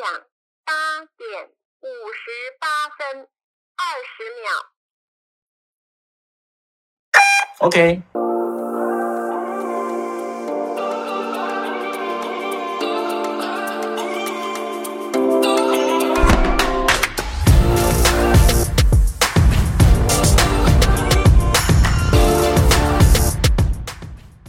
[0.00, 0.08] 响
[0.64, 0.72] 八
[1.18, 3.28] 点五十八分
[3.76, 3.84] 二
[4.16, 4.48] 十秒。
[7.58, 8.02] OK。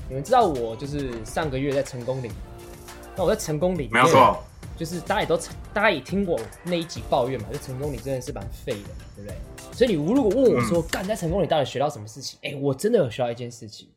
[0.07, 2.31] 你们知道我就是上个月在成功岭，
[3.17, 4.41] 那我在成功岭没有错，
[4.77, 5.37] 就是大家也都
[5.73, 9.35] 大家也听过那一集抱怨嘛，就成功你真的是蛮废的，对不对？
[9.73, 12.39] 所以你如果问我说，干、嗯、在成功你到底学到什么事情？
[12.43, 13.89] 哎、欸，我真的有学到一件事情，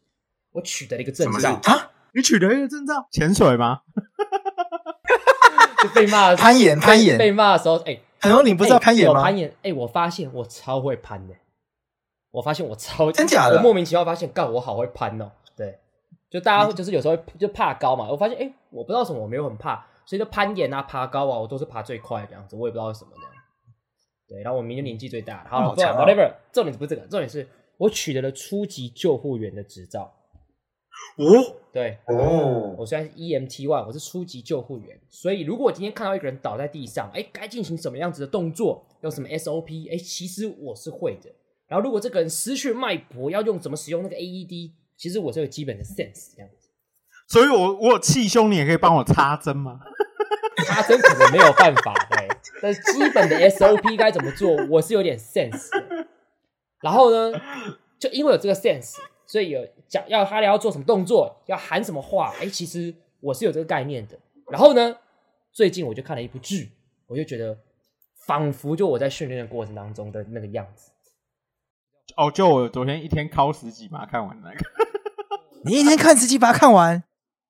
[0.52, 1.91] 我取得了一个证照啊！
[2.12, 3.06] 你取得一个证照？
[3.11, 3.80] 潜水吗？
[5.83, 9.20] 就被骂攀岩，攀岩被骂的时候，哎、欸，很多你不知道攀岩吗？
[9.20, 11.34] 欸、攀岩，哎、欸，我发现我超会攀的，
[12.30, 15.78] 我发现我超真假的，我莫名其妙发现，干我好会攀哦、喔，对，
[16.30, 23.30] 就大家就是有时候就怕高嘛，我发现，哎、欸，我不知道什么，我没有很怕，所以就攀岩啊、爬高啊，我都是爬最快这样子，我也不知道为什么这样。
[24.27, 27.46] 对，然后我明年年纪最大，好了，不，whatever，重点不是这个，重点是
[27.77, 30.12] 我取得了初级救护员的执照。
[31.16, 31.24] 哦，
[31.72, 41.30] 对，哦，我虽然是 EMT one，我是初级救护员，所以如果我今天看到一个人倒在地上，哎，该进行什么样子的动作，用什么 SOP，哎，其实我是会的。
[41.66, 46.64] 然后如果这个人失去脉搏，要用怎么使用那个 AED，其实我是有基本的 sense 这样子。
[47.27, 49.80] 所以我我有气胸，你也可以帮我插针吗？
[50.67, 52.28] 插针可能没有办法，对。
[52.62, 56.06] 但是基本的 SOP 该怎么做，我是有点 sense 的。
[56.80, 57.41] 然后呢，
[57.98, 58.96] 就因为有这个 sense，
[59.27, 64.18] 所以有讲要他要做什么动作，要喊什么话，哎，其实我是有这个概念的。
[64.51, 64.96] 然后呢，
[65.52, 66.73] 最近我就看了一部剧，
[67.06, 67.58] 我就觉得
[68.27, 70.91] 仿佛就我在训练的过程当中的那个样子。
[72.17, 74.56] 哦，就我昨天一天靠十几把看完那个。
[75.64, 77.02] 你一天看十几把看完？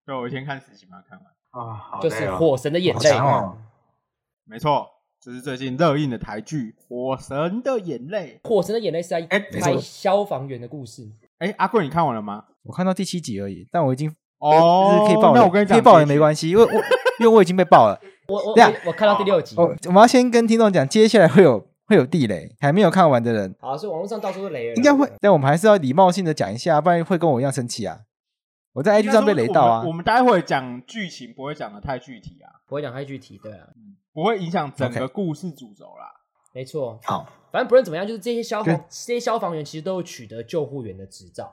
[0.07, 1.27] 对，我一天看十几把看完。
[1.51, 3.57] 啊，就是《火神的眼泪》哦，
[4.45, 4.87] 没错。
[5.21, 8.39] 这是最近热映的台剧《火神的眼泪》。
[8.49, 11.09] 火神的眼泪是在拍消防员的故事。
[11.39, 12.45] 哎，阿贵，你看完了吗？
[12.65, 15.41] 我看到第七集而已，但我已经哦，可以爆了。
[15.41, 16.71] 那我跟你讲，可以爆也没关系，因为我
[17.21, 17.99] 因为我已经被爆了。
[18.29, 19.57] 我我我，我看到第六集。
[19.57, 23.55] 我我们要先跟听众讲，接下来会有会有地雷，还没有看完的人。
[23.61, 24.75] 好，所以网络上到处都雷了。
[24.75, 28.01] 应该会，但我们还是要礼貌性的讲一下，不然会跟我一样生气啊。
[28.75, 29.83] 我在 IG 上被雷到啊。
[29.87, 33.69] 我们待会讲剧情不会讲的太具体啊，不会讲太具体，对啊。
[34.13, 36.07] 不会影响整个故事主轴啦。
[36.07, 36.55] Okay.
[36.55, 41.53] 没错，好，反正不论怎么样，就是这些消防这些消防员其实都有取得救护员的执照，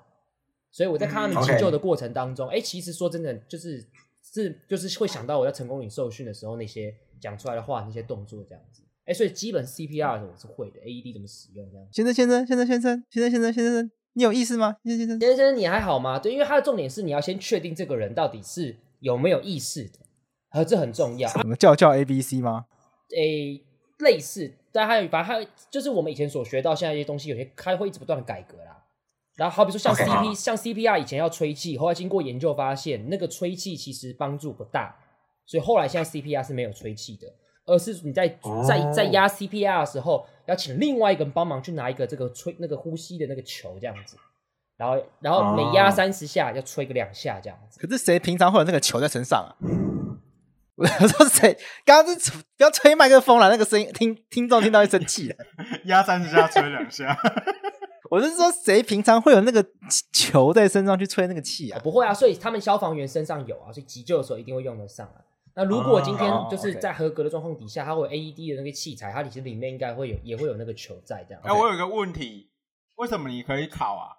[0.69, 3.83] 所以我在看他们急救的过程当中，哎、嗯 okay.，其实说真的，就是
[4.21, 11.87] 是就是会想到我在成功岭受训的时候那些讲出来的话，那些动作这样子，哎，所以基本 CPR 的时候我是会的，AED 怎么使用这样。
[11.91, 14.75] 先生，先生，先生，先生，先生，先生，先生，你有意思吗？
[14.83, 16.19] 先生，先生，先生，你还好吗？
[16.19, 19.99] 对，因为他的重点是你要先确定这个人到底是有没有意识的，
[20.51, 21.29] 而这很重要。
[21.29, 22.65] 什么叫叫 ABC 吗？
[23.15, 23.65] 诶、欸，
[23.99, 28.77] 类似，但还有，反正还有，就是我们以前所学到，现在一些东西有些开会一直不断的改革啦。
[29.37, 30.35] 然后好比说像 CP，、okay.
[30.35, 34.95] 像 CPR 以前要吹气，后来经过研究发现，那个吹气其实帮助不大，
[35.45, 37.27] 所以后来现在 CPR 是没有吹气的，
[37.65, 38.27] 而是你在
[38.67, 44.17] 在在压 CPR 的时候，要请另外一个人帮忙去拿一个这个吹那个呼吸的那个球这样子，
[44.77, 47.79] 然后然后每压三十下要吹个两下这样子。
[47.79, 49.51] 可是谁平常会有那个球在身上啊？
[50.75, 51.55] 我说谁？
[51.85, 55.35] 刚刚是不要吹麦克风了，那个声音听听众听到会生气的。
[55.85, 57.15] 压三十下，吹两下。
[58.09, 59.63] 我是说，谁平常会有那个
[60.11, 61.79] 球在身上去吹那个气啊？
[61.83, 65.21] 不会啊，所以他们消防员身上有啊，所以急救的时候一定会用得上啊。
[65.55, 71.41] 那如果今天就是在合格的状况底下，它会有 AED 的那个器材，它其实里面应该会有，也会有那个球在这样。
[71.43, 72.49] 哎，我有一个问题，
[72.95, 74.17] 为什么你可以考啊？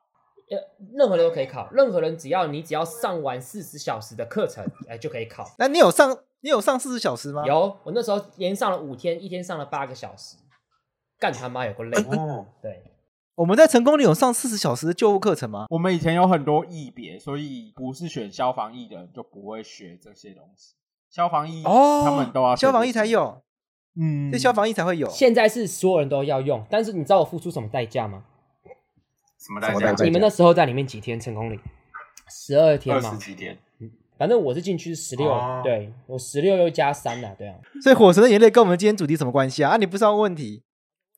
[0.51, 0.59] 呃，
[0.95, 5.49] 任何人都可以考，任何人只要你只要上完四十小时的课程，哎，就可以考。
[5.59, 6.19] 那你有上？
[6.45, 7.47] 你有上四十小时吗？
[7.47, 10.37] 有，我那时候连上了五天，一天上了八个小时，
[11.17, 12.03] 干他妈有个累。
[12.03, 12.83] 哦，对，
[13.37, 15.67] 我们在成功里有上四十小时的救护课程吗？
[15.71, 20.75] 我们以前有很多异别，所以不是选消防役的人就不会学这些东西。
[21.15, 23.43] 消防衣哦，他们都要消防衣才有，
[24.01, 25.07] 嗯，这消防衣才会有。
[25.11, 28.25] 现在是所有人都要用，但是你知道我付出什么代价吗？
[29.39, 30.05] 什么代价？
[30.05, 31.21] 你们那时候在里面几天？
[31.21, 31.61] 成功岭
[32.31, 33.11] 十二天吗？
[33.11, 33.59] 二十几天。
[34.17, 37.57] 反正我是进去是十六、哦，对我十六又加三呐，对啊。
[37.83, 39.73] 所以火神的眼泪跟我们今天主题什么关系啊？
[39.73, 40.63] 啊，你不是要问问题？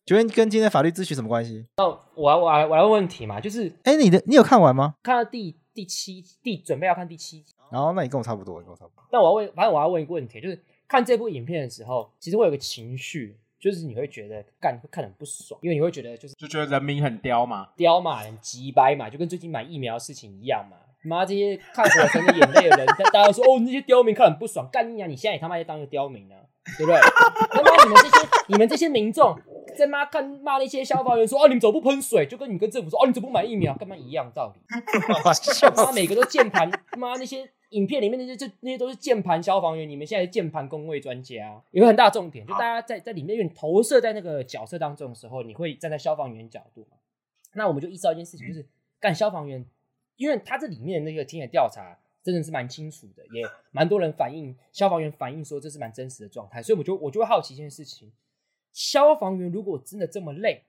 [0.05, 1.67] 觉得跟今天法律咨询什么关系？
[1.77, 4.97] 那我来我来我来问问题嘛，就是，哎，你的你有看完吗？
[5.05, 9.05] 看到第第七第准备要看第七集，然后那你跟我差不多，你跟我差不多。
[9.11, 20.77] 但我要问，反正我要问一个问题，就是看这部影片的时候，其实会有个情绪，就是你会觉得干会看得很不爽，因为你会觉得就是就觉得人民很刁嘛，刁嘛，很鸡掰嘛，就跟最近买疫苗的事情一样嘛。
[21.07, 25.07] 妈，这些看火神的眼泪的人，大家说哦，那些刁民看很不爽，干你娘！
[25.07, 26.41] 你现在也他妈在当个刁民呢、啊，
[26.79, 26.99] 对不对？
[27.51, 29.39] 他妈，你们这些你们这些民众
[29.75, 32.27] 在妈看骂那些消防员说啊，你们怎么不喷水？
[32.27, 33.75] 就跟你跟政府说哦，你怎么不买疫苗？
[33.75, 34.61] 干嘛一样道理？
[35.77, 46.97] 妈，每个都键盘，妈那些影片里面那些就那些都是键盘消防员，你们现在是键盘工位专家，有个很大重点，就大家在在里面因为你投射在那个角色当中的时候，你会站在消防员角度嘛？
[47.55, 48.67] 那我们就意识到一件事情，就是
[49.01, 49.65] 干消防员。
[50.17, 58.13] 因为他这里面那个田野调查真的是蛮清楚的，也蛮多人反映，消防员反映说这是蛮真实的状态，所以我就我就会好奇一件事情：
[58.75, 60.65] 消防员如果真的这么累，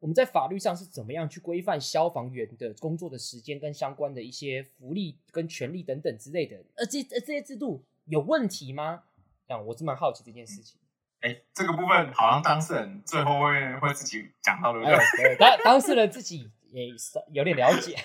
[0.00, 6.56] 我们在法律上是怎么样去规范消防员的工作的时间跟相关的一些福利跟权利等等之类的？
[6.76, 9.04] 而这而这些制度有问题吗？
[9.46, 10.78] 这样我是蛮好奇这件事情。
[11.20, 14.96] 哎，这个部分好像当事人最后会会自己讲到对不对？
[15.16, 16.88] 对，当当事人自己也
[17.32, 17.96] 有点了解。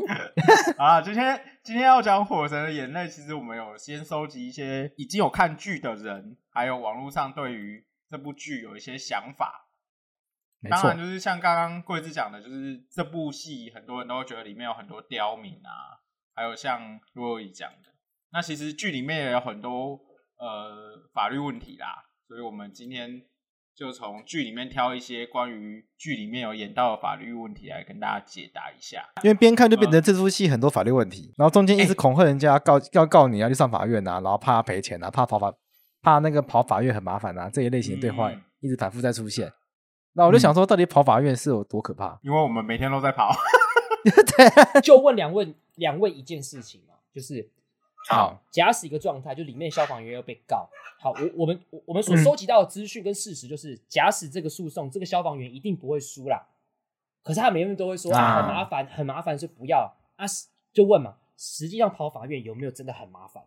[0.76, 9.70] 啊，今天今天要讲《火神的眼泪》，其实我们有先收集一些已经有看剧的人，还有网络上对于这部剧有一些想法。
[10.68, 16.02] 当然，就是像刚刚贵子讲的，就是这部戏很多人都会觉得里面有很多刁民啊，
[16.34, 17.94] 还有像若仪讲的，
[18.32, 19.98] 那其实剧里面也有很多
[20.36, 23.22] 呃法律问题啦，所以我们今天。
[23.72, 29.02] 就从剧里面挑一些关于剧里面有演到的法律问题来跟大家解答一下。
[29.22, 35.50] 因为边看就变成这出戏很多法律问题，然后中间一直恐吓人家告要告你要去上法院啊，然后怕他赔钱啊，怕跑法
[36.02, 39.52] 怕那个跑法院很麻烦啊，这一类型的对话一直反复在出现。
[40.12, 42.18] 那我就想说，到底跑法院是有多可怕？
[42.22, 43.30] 因为我们每天都在跑。
[44.02, 47.50] 对，就问两位两位一件事情嘛，就是。
[48.08, 50.66] 好，假使一个状态，就里面消防员要被告。
[50.98, 56.46] 好，我我们我们所收集到的资讯跟事实就是，假使这个诉讼，这个消防员一定不会输啦。
[57.22, 60.24] 可是他每个人都会说啊，很麻烦，很麻烦，是不要啊。
[60.72, 63.44] 就问嘛，实际上跑法院有没有真的很麻烦？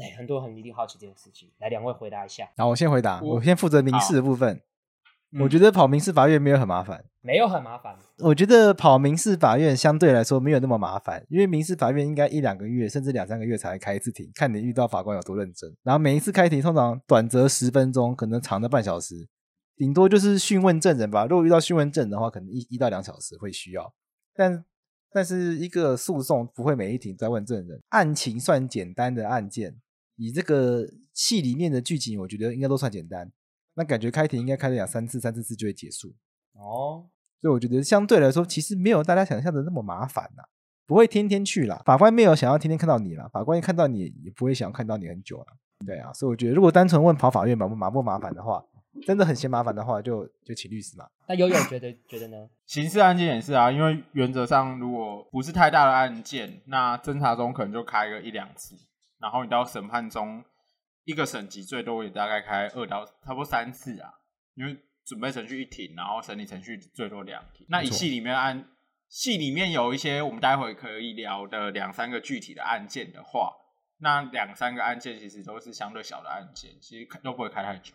[0.00, 1.50] 哎，很多人一定好奇这件事情。
[1.58, 2.48] 来，两位回答一下。
[2.56, 4.60] 好，我先回答，我先负责民事的部分。
[5.32, 7.96] 嗯、我觉得跑民事法院没有很麻烦，没有很麻烦。
[8.18, 15.72] 我觉得跑民事法院相对来说没有那么麻烦，因为民事法院应该一两个月甚至两三个月才开一次庭，看你遇到法官有多认真。
[15.84, 19.28] 然后每一次开庭通常短则十分钟，可能长的半小时，
[19.76, 21.26] 顶多就是讯问证人吧。
[21.26, 23.94] 如果遇到讯问证人的话，可能一一到两小时会需要。
[24.34, 24.64] 但
[25.12, 29.76] 但是一个诉讼不会每一庭在问证人，案情算简单的案件，
[30.20, 33.32] 以这个戏里面的剧情，我觉得应该都算简单。
[33.74, 36.08] 那感觉开庭应该开了两三次、三四次就会结束
[36.52, 37.08] 哦，
[37.40, 40.42] 所以我觉得相对来说，其实没有大家想象的那么麻烦呐，
[40.86, 41.80] 不会天天去啦。
[41.86, 45.46] 法官没有想要天天看到你啦，法官一看到你也不会想要看到你很久了。
[45.86, 48.62] 对啊，所以我觉得如果单纯问跑法院麻不麻不麻烦的话，
[49.06, 51.06] 真的很嫌麻烦的话，就就请律师嘛。
[51.28, 52.36] 那悠悠觉得觉得呢？
[52.66, 58.74] 刑事案件也是啊，因为原则上如果不是太大的案件，那侦查中可能就开个一两次，
[59.20, 60.44] 然后你到审判中。
[61.04, 64.12] 一个审级最多也大概开二到差不多三次啊，
[64.54, 67.66] 因为准备程序一庭，然后审理程序最多两庭。
[67.70, 68.68] 那一系里面按
[69.08, 73.50] 系里面有一些我们待会可以聊的两三个具体的案件的话，
[73.96, 77.94] 那两三个案件其实都是相对小的案件，其实都不会开太久。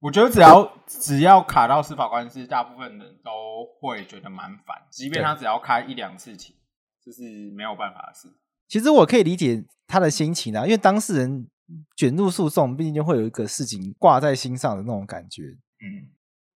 [0.00, 3.30] 我觉得只要只要卡到司法官司，大部分人都
[3.78, 6.56] 会觉得蛮烦，即便他只要开一两次庭，
[7.04, 8.34] 这是没有办法的事。
[8.66, 11.48] 其实我可以理解他的心情啊，因为当事人
[11.96, 15.42] 卷入诉讼，毕竟就会有一个事情挂在心上的那种感觉。
[15.42, 16.10] 嗯。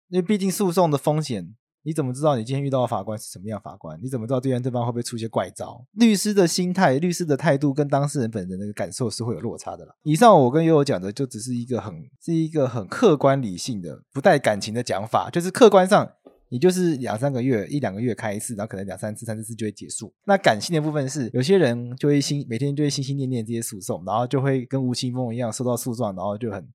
[0.09, 3.99] 因为毕竟诉讼的风险，你怎么知道你今天遇到的法官是什么样法官？
[4.03, 5.85] 你怎么知道对方对方会不会出一些怪招？
[5.93, 9.95] 律师的心态、律师的态度跟当事人本人的感受是会有落差的啦。
[10.03, 16.11] 以上我跟悠悠讲的就只是一个很是一个很客观理性的、不带感情的讲法，就是客观上
[16.49, 20.13] 你就是两三个月、一两个月开一次，然后可能两三次、三四次就会结束。
[20.25, 26.67] 那感性的部分是有些人就会心每天就会心心念念这些诉讼，然后就会跟吴青峰一样受到诉状，然后就很。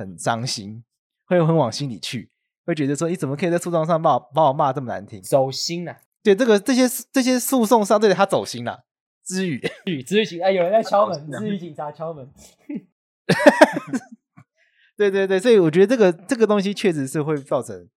[0.00, 0.84] 很伤心，
[1.26, 2.30] 会很往心里去，
[2.68, 5.98] 会觉得说你怎么可以在诉状上把我把我骂这么难听，走心了、啊。
[6.22, 8.84] 对，这个这些这些诉讼上对他走心了。
[9.24, 9.60] 知语，
[10.06, 12.30] 知语警，哎，有人在敲门，知语警察敲门。
[14.96, 17.88] 对对对，所以我觉得这个这个东西确实是会造成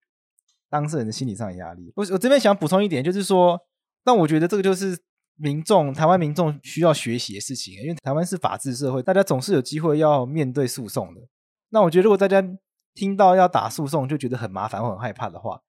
[0.70, 1.92] 当事人的心理上的压力。
[1.96, 3.60] 我我这边想补充一点，就是说，
[4.04, 4.98] 但我觉得这个就是
[5.38, 11.22] 民众台湾民众需要学习的事情，因为台湾是法治社会，大家总是有机会要面对诉讼的。
[11.70, 12.42] 那我觉得，如果大家
[12.94, 15.62] 听到要打诉讼就觉得很麻烦或很害怕的话，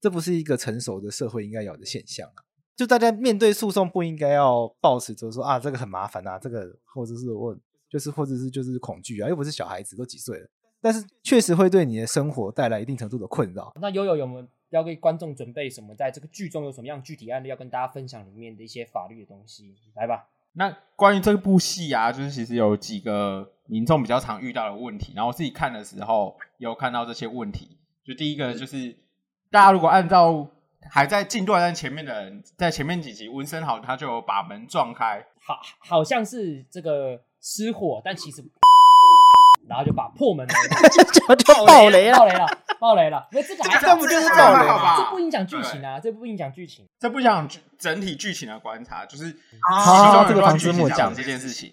[0.00, 2.44] 这不是一个成熟的社会应该有的现象啊。
[2.76, 7.56] 就大家面对诉讼不应该要抱持着说啊，这个很麻烦啊，这个或者是我
[7.90, 10.48] 就是或者是就是恐惧啊，又不是小孩子，都几岁了。
[10.80, 13.72] 但是确实会对你的生活带来一定程度的困扰。
[13.80, 15.92] 那悠悠有没有要给观众准备什么？
[15.96, 19.74] 在这个剧中有什么样具体案例要跟大家分享里面的一些法律的东西？
[19.96, 20.28] 来吧。
[20.52, 27.78] 那关于这部戏啊，就是其实有几个民众比较常遇到的问题，然后我自己看的时候有看到这些问题。
[28.04, 28.96] 就第一个就是，
[29.50, 30.48] 大家如果按照
[30.90, 38.42] 还在进度还在前面的人，在前面几集温森豪他就有把门撞开，好好像是这个失火，但其实。
[39.68, 40.54] 然后就把破门 了，
[40.88, 42.46] 就就爆雷了，爆雷了，
[42.80, 43.28] 爆雷了。
[43.32, 44.96] 因为这个这不就是爆雷吗？
[44.96, 47.46] 这不影响剧情啊，这不影响剧情，这不影响
[47.78, 49.26] 整体剧情的观察，就是
[49.70, 51.70] 啊，这个房子木讲这件事情。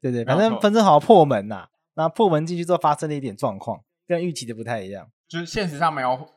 [0.00, 6.28] 对对，反正分身好像破门呐，那破门进去之后发生了一点状况，跟预期的不太一样，就是现实上没有。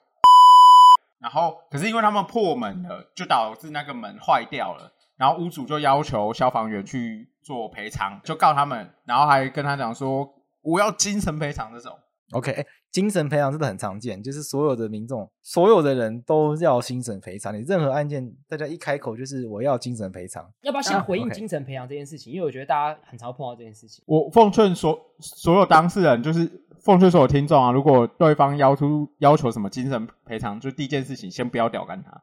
[1.20, 10.30] 然后，可是因为他们破门了，就导致那个门坏掉了，然后屋主就要求消防员去做赔偿，就告他们，然后还跟他讲说。
[10.66, 11.94] 我要精神赔偿这种
[12.32, 17.52] ，OK，欸，精神赔偿真的很常见，就是所有的民众，所有的人都要精神赔偿。
[17.52, 22.32] 你任何案件，大家一开口就是我要精神赔偿，要不要先回应精神赔偿这件事情？
[22.32, 24.04] 啊 okay，因为我觉得大家很常碰到这件事情。
[24.06, 26.48] 我奉劝所所有当事人，就是
[26.84, 32.22] 奉劝所有听众啊，如果对方要出要求什么精神赔偿，就第一件事情先不要屌干他。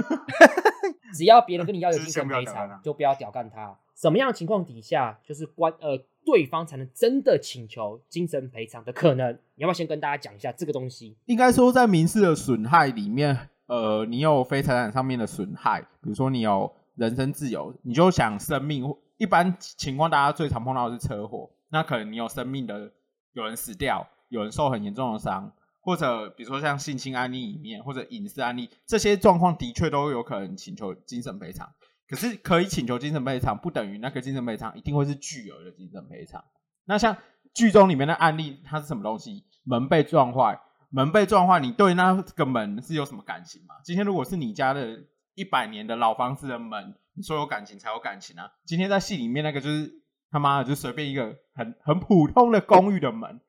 [1.16, 3.74] 只要别人跟你要有精神赔偿，就不要屌干他。
[3.94, 9.32] 什么样的情况底下，就是关呃对方才能真的请求精神赔偿的可能？
[9.54, 11.16] 你要不要先跟大家讲一下这个东西？
[11.26, 18.92] 应该说，在民事的损害里面，呃，你有非财产上面的损害，比如说你有人身自由，你就想生命。
[19.18, 22.92] 一般情况，大家最常碰到的是车祸，那可能你有生命的，
[23.32, 31.72] 有人死掉，有人受很严重的伤，或者比如说像性侵案例里面，或者隐私案例，这些状况的确都有可能请求精神赔偿。
[32.08, 36.44] 可是可以请求精神赔偿，不等于那个精神赔偿一定会是巨额的精神赔偿。
[36.84, 37.16] 那像
[37.52, 39.44] 剧中里面的案例，它是什么东西？
[39.64, 40.60] 门被撞坏，
[40.90, 43.74] 门被撞坏，你对那个门是有什么感情吗？
[43.84, 48.52] 今天如果是你家的一百年的老房子的门，你说有感情才有感情啊。
[48.64, 49.92] 今天在戏里面那个就是
[50.30, 53.40] 他妈的，就随便一个很很普通的公寓的门，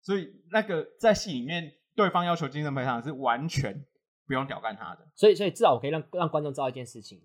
[0.00, 3.84] 所以那个在戏里面对方要求精神赔偿是完全
[4.26, 5.06] 不用屌干他的。
[5.14, 7.20] 所以，所以至少我可以让让观众知道一件事情。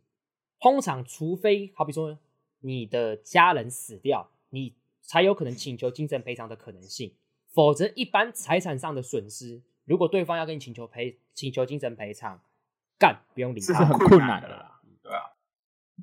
[0.62, 2.18] 通常，除非好比说
[2.60, 7.16] 你的家人死掉，你才有可能请求精神赔偿的可能性。
[7.52, 12.40] 否则，一般财产上的损失，如果对方要跟你请求赔请求精神赔偿，
[13.00, 14.80] 干不用理他，这是很困难的啦。
[15.02, 15.34] 对啊，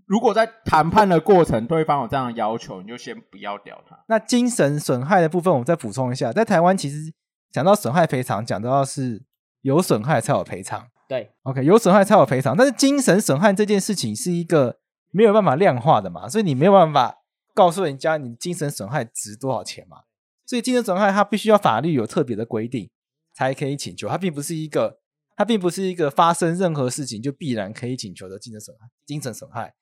[0.04, 4.04] 如果在谈判的过程，对方有这样的要求，你就先不要屌他。
[4.08, 7.14] 那精神损害的部分，我们再补充一下，在台湾其实
[7.52, 9.22] 讲到损害赔偿，讲到是
[9.60, 10.90] 有损害才有赔偿。
[11.08, 14.78] 对，OK，有损害才有赔偿，但是精神损害这件事情是一个
[15.10, 17.16] 没有办法量化的嘛，所以你没有办法
[17.54, 20.02] 告诉人家你精神损害值多少钱嘛，
[20.44, 22.90] 所以精神损害它必须要法律有特别的规定
[23.34, 24.98] 才可以请求，它并不是一个，
[25.34, 28.86] 它并不是一个发生任何事情就必然可以请求的精神损害。
[29.06, 29.72] 精神损害，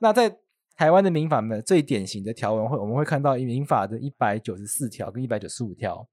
[0.00, 0.38] 那在
[0.76, 6.08] 台湾的民法呢，最典型的条文会我们会看到民法的一百九十四条跟一百九十五条，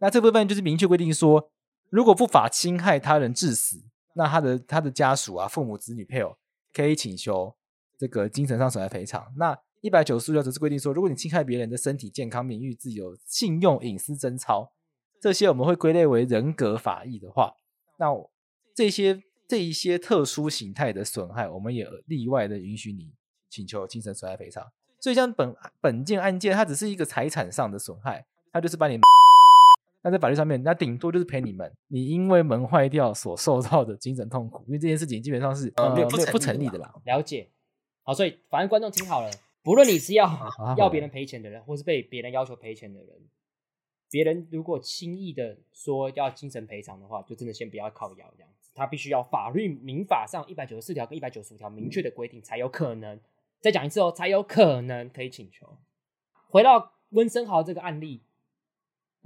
[0.00, 1.50] 那这部分就是明确规定说。
[1.90, 3.82] 如果不法侵害他人致死，
[4.14, 6.36] 那他的他的家属啊、父母、子女、配偶
[6.72, 7.54] 可以请求
[7.96, 9.32] 这个精神上损害赔偿。
[9.36, 14.72] 那一百九十六条则是规定说，如果你侵害别人的身体健康、名誉、自由、信用、隐私、贞操，
[15.20, 17.54] 这些我们会归类为人格法益的话，
[17.98, 18.06] 那
[18.74, 23.12] 这些这一些特殊形态的损害，我们也例外的允许你
[23.48, 24.64] 请求精神损害赔偿。
[25.00, 28.98] 所以像本本件案件，它只是一个财产上的损害，它就是把你。
[30.00, 36.94] 那在法律上面，那顶多就是赔你们，你因为门坏掉所受到的精神痛苦，因为这件事情基本上是呃没有不不成立的啦。
[37.04, 37.48] 了解，
[38.04, 39.30] 好，所以反正观众听好了，
[39.62, 40.30] 不论你是要
[40.78, 43.08] 要别人赔钱的人，或是被别人要求赔钱的人，
[44.08, 53.18] 别人如果轻易的说要精神赔偿的话，就真的先不要靠腰这样子，他必须要法律民法上一百九十四条跟一百九十五条明确的规定才有可能。
[53.60, 55.76] 再讲一次哦，才有可能可以请求。
[56.48, 58.22] 回到温森豪这个案例。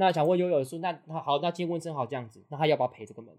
[0.02, 3.32] 那想问悠悠说，那那好，那今天温昇豪这样子，那他要不要赔这个门？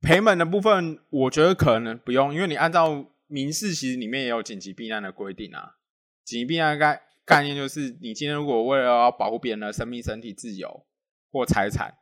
[0.00, 5.76] 赔门的部分，我觉得可能不用，因为你按照民事其实里面也有紧急避难的规定啊。
[6.24, 10.86] 紧急避难概概念就是，你今天如果为了要保护别人的生命、身体自由
[11.30, 11.98] 或财产，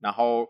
[0.00, 0.48] 然后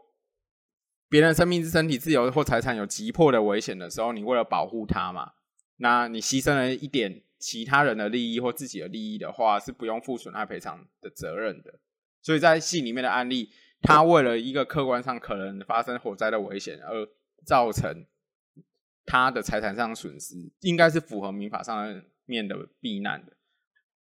[1.09, 5.33] 别人生命、身体自由或财产有急迫的危险的时候，你为了保护他嘛，
[5.79, 11.81] 那你牺牲了一点其他人的利益或自己的利益的话，是不用负损害赔偿的责任的。
[12.27, 17.09] 所以在戏里面的案例，他为了一个客观上可能发生火灾的危险而
[17.45, 18.05] 造成
[19.05, 23.35] 他的财产上损失，应该是符合民法上面的避难的。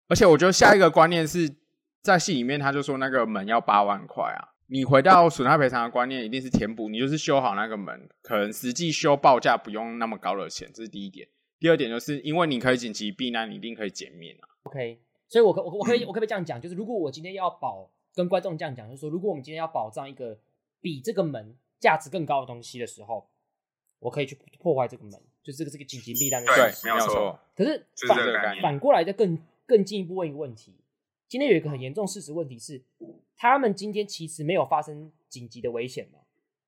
[0.08, 1.56] 而且我觉得下一个观念是
[2.02, 4.52] 在戏里面，他就说那个门要八万块啊。
[4.66, 11.26] 你回到损害赔偿的观念，一定是填补，你就是修好那个门，可能实际修报价不用那么高的钱，这是第一点。
[11.58, 14.44] 第二点就是因为你可以紧急避难，你一定可以减免啊。
[14.64, 16.60] OK，所以我可我我可以我可不可以这样讲？
[16.60, 17.90] 就是如果我今天要保。
[18.14, 20.38] 跟观众这样讲，就是说，如果我们今天要保障一个
[20.80, 23.26] 比这个门价值更高的东西的时候，
[23.98, 26.52] 我可以去破坏这个门，就是这个这个紧急避难的。
[26.54, 27.38] 对，没有错。
[27.56, 30.74] 可是反反过来，再更更进一步问一个问题：
[31.28, 32.82] 今天有一个很严重事实问题是，
[33.36, 36.18] 他们今天其实没有发生紧急的危险嘛？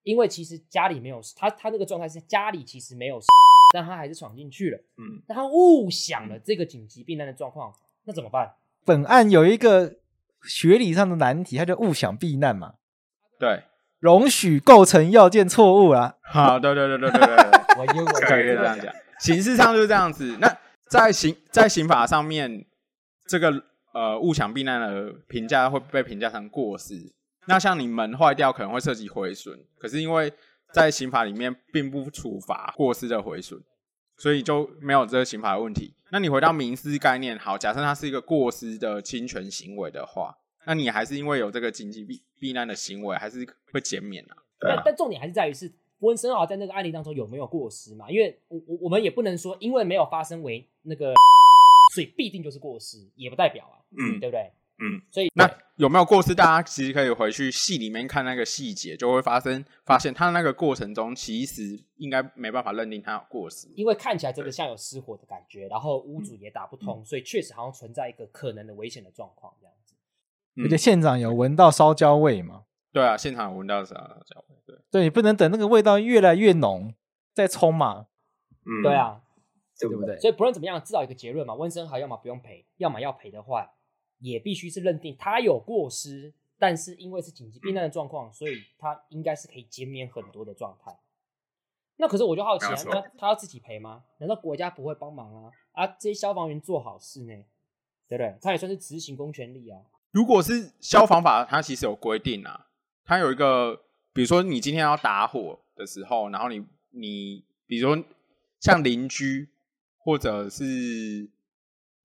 [0.03, 3.21] 因为其实家里没有他，他那个状态是家里其实没有，
[3.75, 4.79] 但他还是闯进去了。
[4.97, 7.75] 嗯，那他误想了这个紧急避难的状况，
[8.05, 8.55] 那怎么办？
[8.85, 9.97] 本案有一个。
[10.47, 12.75] 学理上的难题，他就误想避难嘛？
[13.39, 13.65] 对，
[13.99, 16.15] 容许构成要件错误啊。
[16.23, 17.37] 好，对对对对对对，
[17.79, 20.37] 我因为可以这样讲， 形式上就是这样子。
[20.41, 20.57] 那
[20.89, 22.65] 在刑在刑法上面，
[23.27, 27.13] 这个呃误想避难的评价会被评价成过失。
[27.47, 30.33] 那像你门坏掉可能会涉及毁损，可是因为
[30.73, 33.61] 在刑法里面并不处罚过失的毁损，
[34.17, 35.95] 所以就没有这个刑法的问题。
[36.15, 44.37] 那你回到民事概念，好，假设它是一个过失的侵权行为的话，那你还是因为有这个紧急避避难的行为，还是会减免啊。
[44.61, 48.09] 但但重点还是在于是温森豪在那个案例当中有没有过失嘛？
[48.09, 51.15] 因为我我我们也不能说因为没有发生为那个，
[51.97, 54.53] 所以必定就是过失，也不代表啊，嗯，对不对？
[54.79, 56.35] 嗯，所以那有没有过失？
[56.35, 69.95] 大家其实可以回去戏里面看那个细节，就会发生发现他那个过程中其实应该没办法认定他有过失，因为看起来真的像有失火的感觉，然后屋主也打不通，嗯、所以确实好像存在一个可能的危险的状况这样子。
[70.63, 72.65] 而且现场有闻到烧焦味嘛？
[72.93, 74.57] 对啊，现场闻到烧焦味。
[74.67, 76.95] 对，对，你不能等那个味道越来越浓
[77.33, 78.07] 再冲嘛。
[78.65, 79.21] 嗯，对啊，
[79.79, 80.19] 对不对？
[80.19, 81.55] 所以不论怎么样，至少一个结论嘛。
[81.55, 83.71] 温森豪要么不用赔，要么要赔的话。
[84.25, 90.97] 也必须是认定他有过失，但是因为是紧急避难的状况，所以他应该是可以减免很多的状态。
[91.97, 94.03] 那可是我就好奇啊，那他要自己赔吗？
[94.17, 95.51] 难道国家不会帮忙啊？
[95.73, 97.35] 啊，这些消防员做好事呢，
[98.09, 98.35] 对不对？
[98.41, 99.79] 他也算是执行公权力啊。
[100.11, 102.69] 如果是消防法，它其实有规定啊，
[103.05, 103.83] 它有一个，
[104.15, 108.05] 比如说你今天要打火的时候，然后你你，比如说
[108.59, 109.51] 像邻居，
[109.99, 111.29] 或者是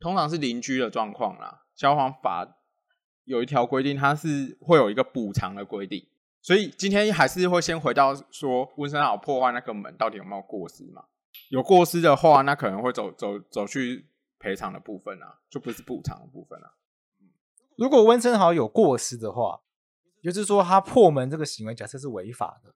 [0.01, 1.63] 通常是邻居的状况啦。
[1.79, 2.57] 消防法
[3.23, 6.05] 有一条规定，它是会有一个补偿的规定，
[6.41, 11.05] 所以今天还是会先回到说温森豪破坏那个门到底有没有过失嘛？
[11.47, 16.73] 有过失的话，那可能会走走走去赔偿的部分啊，就不是补偿的部分啊。
[17.77, 19.61] 如果温森豪有过失的话，
[20.21, 22.75] 就是说他破门这个行为假设是违法的，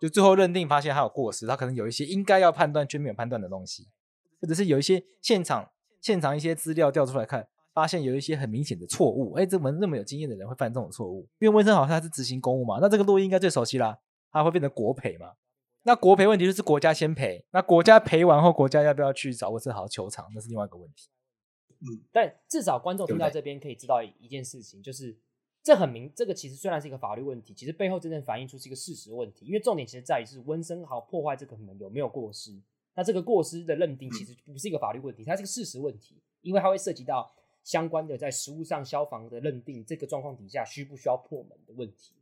[0.00, 3.86] 就最后认定发现他有过失，他可能有一些应该要判断却没有判断的东西，
[4.40, 7.46] 或者是有一些现场现场一些资料调出来看。
[7.78, 13.96] 发现有一些很明显的错误，哎，这门那么有经验的人会犯这种错误，因为温森豪他是执行公务嘛，那这个录音应该最熟悉啦，
[14.32, 15.34] 他会变成国赔嘛？
[15.84, 21.08] 那国赔问题就是国家先赔，那国家赔完后，国家要不要去找温森豪求偿，那是另外一个问题。
[21.78, 25.16] 嗯，但至少观众听到这边可以知道一件事情，就是
[25.62, 32.60] 这很明，这个其实虽然是一个法律问题，其实背后真正反映出是一个事实问题，因为重点其实在于是温森豪破坏这个门有没有过失，
[32.96, 37.32] 那这个过失的认定其实不是一个法律问题，它是一个事实问题，因为它会涉及到。
[37.68, 42.14] 相关的在实物上消防的认定，这个状况底下需不需要破门的问题，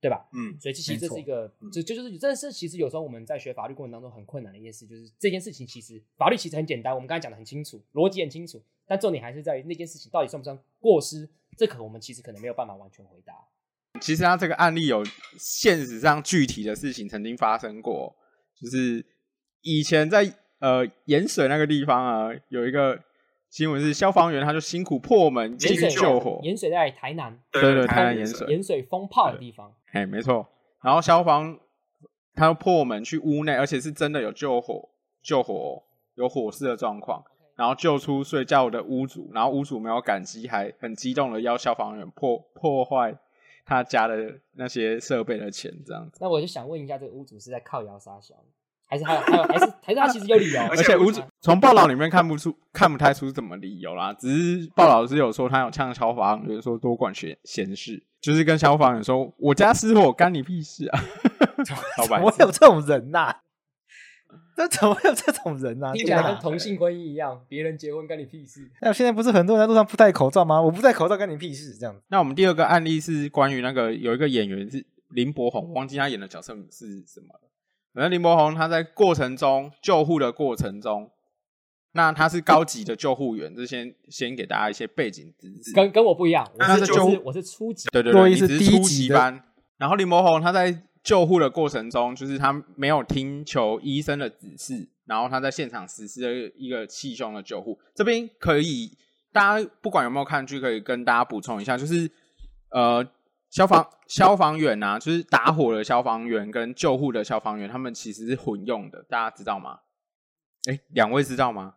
[0.00, 0.28] 对吧？
[0.32, 13.34] 嗯，所以其实这是一个，这就就是这是其实有时候我们在学法律过程当中很困难的一件事，就是这件事情其实法律其实很简单，我们刚才讲的很清楚，逻辑很清楚，但重点还是在于那件事情到底算不算过失，这可我们其实可能没有办法完全回答。
[14.00, 15.04] 其实他这个案例有
[15.36, 18.14] 现实上具体的事情曾经发生过，
[18.54, 19.04] 就是
[19.62, 23.02] 以前在呃盐水那个地方啊，有一个。
[23.54, 26.40] 新闻是消防员，他就辛苦破门进去救火。
[26.42, 29.72] 盐水在台南，对对，对，台南盐水，盐水风炮的地方。
[29.92, 30.44] 哎，没错。
[30.82, 31.56] 然后消防
[32.34, 34.88] 他破门去屋内，而且是真的有救火，
[35.22, 35.80] 救火
[36.16, 37.22] 有火势的状况。
[37.54, 43.16] 然后救出睡觉的屋主，然后屋主没有感激，还很激动的要消防员破破坏
[43.64, 46.18] 他家的那些设备的钱，这样子。
[46.20, 48.34] 那我就想问一下，这个屋主是在靠摇杀小，
[48.86, 50.60] 还是还有还有还是还是他其实有理由？
[50.70, 61.00] 而且屋主从报道里面看不出看不太出什么理由啦，只是报道是有说他有呛消防员说多管闲闲事，就是跟消防员说我家失火干你屁事啊！
[61.64, 61.74] 怎
[62.08, 63.40] 么会有这种人呐、啊？
[64.56, 65.92] 那怎么会有这种人呢、啊？
[65.94, 68.70] 听起来跟同性婚姻一样，别人结婚干你屁事。
[68.82, 70.60] 那现在不是很多人在路上不戴口罩吗？
[70.60, 72.02] 我不戴口罩干你屁事，这样子。
[72.08, 77.40] 那我们第二个案例是关于那个有一个演员是林柏宏，忘记他演的角色是什么了。
[77.94, 81.10] 反正林柏宏他在过程中救护的过程中，
[81.92, 85.72] 那他是高级的救护员，就先先给大家一些背景知识。
[85.72, 89.42] 跟跟我不一样，我是救护，我是初级，对对对，你是初级班。
[89.78, 90.82] 然后林柏宏他在。
[91.04, 97.78] 救护的过程中，就是他没有听求医生的指示，然后他在现场实施了一个气胸的救护。
[97.94, 98.90] 这边可以，
[99.30, 102.10] 大家不管有没有看剧，可以跟大家补充一下，就是
[102.70, 103.06] 呃，
[103.54, 109.78] 消防消防员啊，就是打火的消防员跟救护的消防员，他们其实是混用的，大家知道吗？
[110.68, 111.74] 哎，两位知道吗？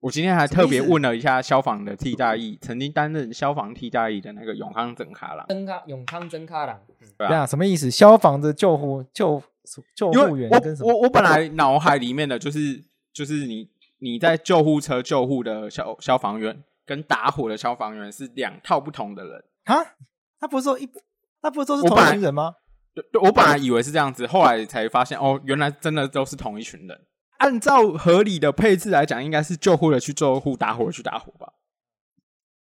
[0.00, 5.46] 我今天还特别问了一下消防的替代役，曾经担任消防替代役的那个永康真卡郎。
[5.46, 6.80] 真卡永康真卡郎，
[7.16, 7.88] 对啊，什么意思？
[7.88, 9.40] 消防的救护救
[9.94, 10.88] 救护员跟什么？
[10.88, 19.76] 我我我本来脑海里面的就是就是你你在救护车救护的消消防员跟打火的消防员是两套不同的人啊？
[20.40, 20.90] 他不是说一
[21.42, 22.54] 他不是说是同一群人吗？
[22.94, 27.00] 对对，我本来以为是这样子，后来才发现哦，原来真的都是同一群人。
[27.38, 31.52] 按照合理的配置来讲，应该是救护的去救护，打火的去打火吧。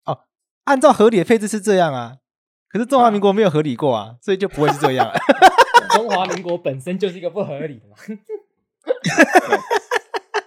[0.05, 0.21] 哦，
[0.65, 2.17] 按照合理的配置是这样啊。
[2.69, 5.11] 可是中华民国没有合理过啊，所以就不会是这样。
[5.95, 7.97] 中华民国本身就是一个不合理的嘛。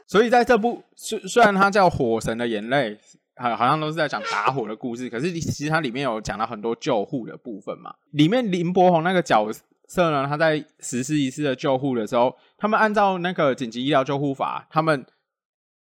[0.05, 2.95] 所以在这部虽虽然它叫《火神的眼泪》，
[3.39, 7.95] 好好像都是在讲打火的故事， 可是其实它里面有讲到很多救护的部分嘛。
[8.11, 9.49] 里面林柏宏那个角
[9.87, 12.35] 色呢，他在实施一次的救护的时候。
[12.61, 15.05] 他们按照那个紧急医疗救护法，他们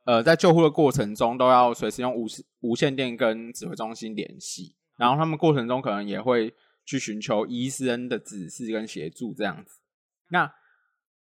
[0.04, 2.26] 呃在救护的过程中都要随时用无
[2.60, 6.52] 无线电跟指挥中心联系，然后他们过程中可能也会
[6.84, 9.80] 去寻求医生的指示跟协助这样子。
[10.28, 10.52] 那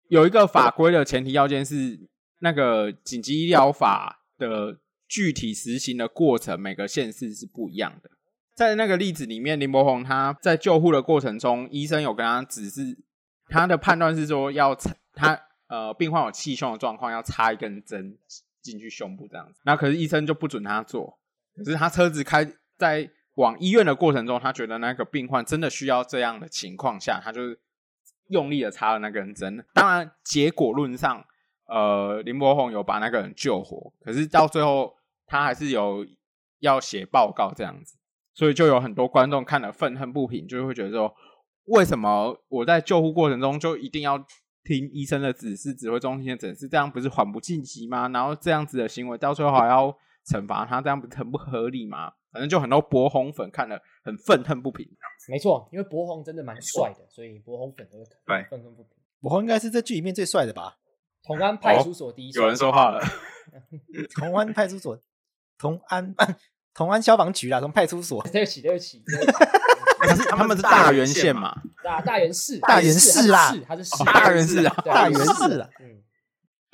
[0.09, 2.09] 有一个法规的前提要件是，
[2.41, 8.11] 那个紧急医疗法的具体实行的过程，每个县市是不一样的。
[8.55, 12.99] 在那个例子里面，林柏宏他在救护的过程中，医生有跟他指示，
[13.49, 14.77] 他的判断是说要。
[15.19, 18.19] 他呃，病患有气胸的状况，要插一根针
[18.61, 19.63] 进去胸部这样子。
[19.65, 21.19] 那可是医生就不准他做。
[21.57, 27.41] 可是他车子开在往医院的过程中，他觉得那个病患真的需要这样的情况下，他就
[28.29, 29.65] 用力的插了那根针。
[29.73, 31.25] 当然，结果论上，
[31.67, 33.93] 呃，林柏宏有把那个人救活。
[34.01, 34.95] 可是到最后，
[35.27, 36.07] 他还是有
[36.61, 37.97] 要写报告这样子。
[38.35, 41.15] 所以就有很多观众看了愤恨不平，就会觉得说，
[41.67, 44.25] 为什么我在救护过程中就一定要？
[44.69, 48.09] 听医生的指示，指挥中心的指示，这样不是缓不济急吗？
[48.09, 52.13] 然后这样子的行为到最后还要惩罚他，这样不是很不合理吗？
[52.33, 54.85] 反正就很多博红粉看了很愤恨不平。
[55.29, 58.05] 没错，因为博红真的蛮帅的，所以博红粉都会
[58.51, 58.97] 愤恨不平。
[59.21, 60.77] 博红应该是这剧里面最帅的吧？
[61.27, 63.03] 同安派出所第一、哦，有人说话了。
[64.15, 64.99] 同安派出所，
[65.59, 66.15] 同安
[66.73, 68.23] 同安消防局啦，从派出所。
[68.29, 69.03] 对不起，对不起。
[69.99, 71.63] 可 是他们是大原县嘛？
[71.83, 75.69] 大大原市，大原市啦，他是大原市啊，大原市啦。
[75.81, 76.03] 嗯，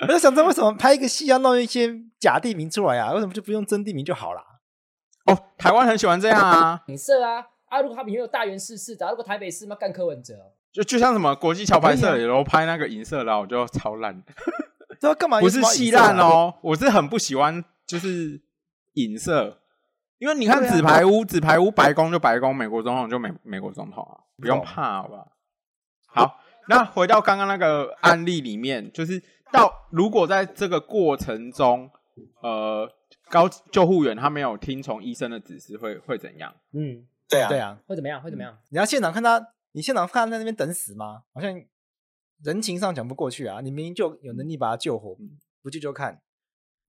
[0.01, 1.89] 我在想着为什么拍一个戏要弄一些
[2.19, 3.13] 假地名出来啊？
[3.13, 4.41] 为什么就不用真地名就好了？
[5.25, 7.81] 哦，台湾很喜欢这样啊，影射啊啊！
[7.81, 10.35] 如果他里面有大原市市长，如果台北市嘛干柯文哲，
[10.73, 14.23] 就就像什么国际桥牌社里头拍那个银色的，我就超烂。
[14.99, 15.39] 这干嘛？
[15.39, 18.41] 不是戏烂哦，我是很不喜欢，就是
[18.93, 19.59] 银色。
[20.17, 25.27] 因为你看纸牌屋，纸牌屋白宫就白宫，美国总统就美美国总统啊，不用怕，好吧？
[26.07, 31.91] 好，那回到刚刚那个案例里面，就是到如果在这个过程中，
[32.41, 32.89] 呃，
[33.29, 36.53] 高救护员他没有听从医生的指示，会会怎样？
[36.71, 38.21] 嗯，对啊，对啊，会怎么样？
[38.21, 38.57] 会怎么样？
[38.69, 41.23] 你要现场看他，你现场看他在那边等死吗？
[41.33, 41.63] 好像
[42.41, 43.61] 人情上讲不过去啊！
[43.61, 45.17] 你明明就有能力把他救活，
[45.61, 46.21] 不救就看。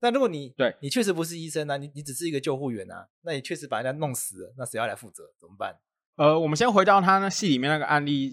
[0.00, 5.24] 那如果你对你确实不是医生啊，你你只是一个救护员啊，那你确实把人家弄死了，那谁要来负责？
[5.40, 5.78] 怎么办？
[6.16, 8.30] 呃，我们先回到他那戏里面那个案例，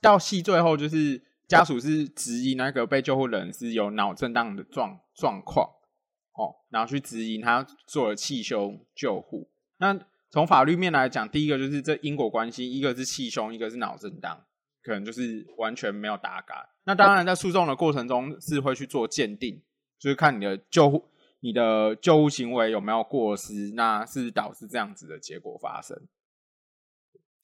[0.00, 5.66] 到戏最后就是家属是质疑那个被救护人是有脑震荡的状状况，
[6.32, 9.50] 哦，然后去质疑他做了气胸救护。
[9.76, 9.94] 那
[10.36, 14.38] 从法律面来讲，第一个就是这因果关系，一个是气胸，一个是脑震荡，
[14.82, 16.68] 可能就是完全没有打嘎。
[16.84, 19.62] 那当然在诉讼的过程中是会去做鉴定。
[19.98, 21.02] 就是看你的救护，
[21.40, 25.98] 你的救护行为有没有过失，那是导致这样子的结果发生。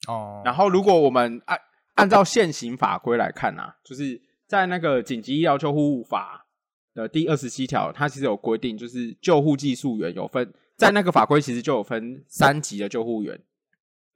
[0.07, 1.59] 哦，然后如果我们按
[1.95, 6.47] 按照现行法规来看啊，就是在那个紧急医疗救护法
[6.93, 13.41] 的第二十七条，它其实有规定，就是救护技术员有分，在那个法规其实就有分三级的救护员，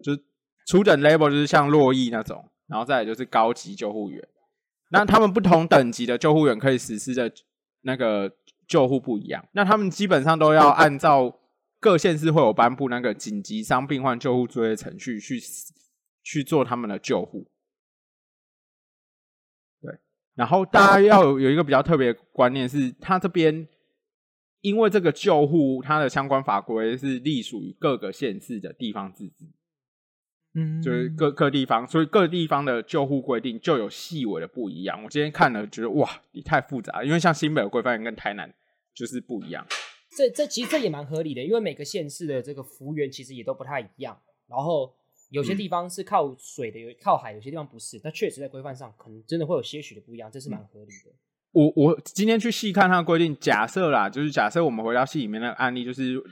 [0.03, 0.21] 就是
[0.67, 4.29] 初等 level 就是像洛邑那种，然后再来就是高级救护员。
[4.91, 7.33] 那他们不同等级的救护员可以实施的
[7.83, 8.33] 那个
[8.67, 11.39] 救护不一样，那他们基本上都要按照
[11.79, 15.41] 各县市会有颁布那个紧急伤病患救护作业程序去
[16.25, 17.49] 去做他们的救护。
[19.81, 19.97] 对，
[20.35, 23.69] 然后大家要有有一个比较特别的观念是，他这边
[24.67, 29.45] 因为这个救护它的相关法规是隶属于各个县市的地方自治。
[30.55, 35.01] 嗯，就是各各地方，所以各地方的救护规定就有细微的不一样。
[35.05, 38.53] 我今天看了，觉得哇，你太复杂了，因为像新北的规范跟台南
[38.93, 39.65] 就是不一样。
[40.17, 44.19] 这这其实这也蛮合理的，因为每个县市的这个幅员其实也都不太一样。
[44.49, 44.93] 然后
[45.31, 48.01] 有些地方是靠水的，有靠海，有些地方不是。
[48.03, 51.13] 那确实在规范上可能真的会有些许的不一样，这是蛮合理的。
[51.57, 56.23] 我我今天去细看它的规定，假设啦，就是假设我们回到戏里面那个案例，就是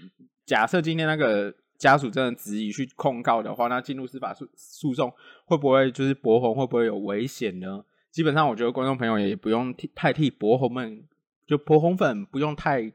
[0.45, 1.55] 假设今天那个。
[1.77, 5.13] 家属真的执意去控告的话，那进入司法诉诉讼
[5.45, 7.85] 会不会就是博红会不会有危险呢？
[8.13, 11.05] 基本上，我觉得观众朋友也不用替太替博红们
[11.47, 12.91] 就博红粉不用太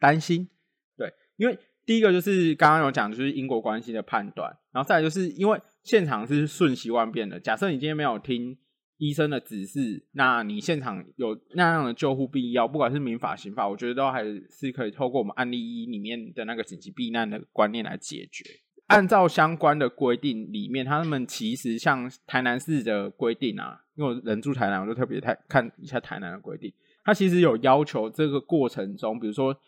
[0.00, 0.48] 担心，
[0.96, 8.56] 对，因为第一个就是刚刚有讲，就是因果关系的判断，然后再来就是因为现场是瞬息万变的，假设你今天没有听。
[8.96, 18.44] 医生的指示，那你现场有那样的救护必要，不管是民法、刑法，我觉得都还是可以透过我们案例一里面的那个紧急避难的观念来解决。
[18.86, 29.58] 按照相关的规定里面，他们其实像台南市的规定啊，因为我人住台南，我就特别太看一下台南的规定，他其实有要求这个过程中，比如说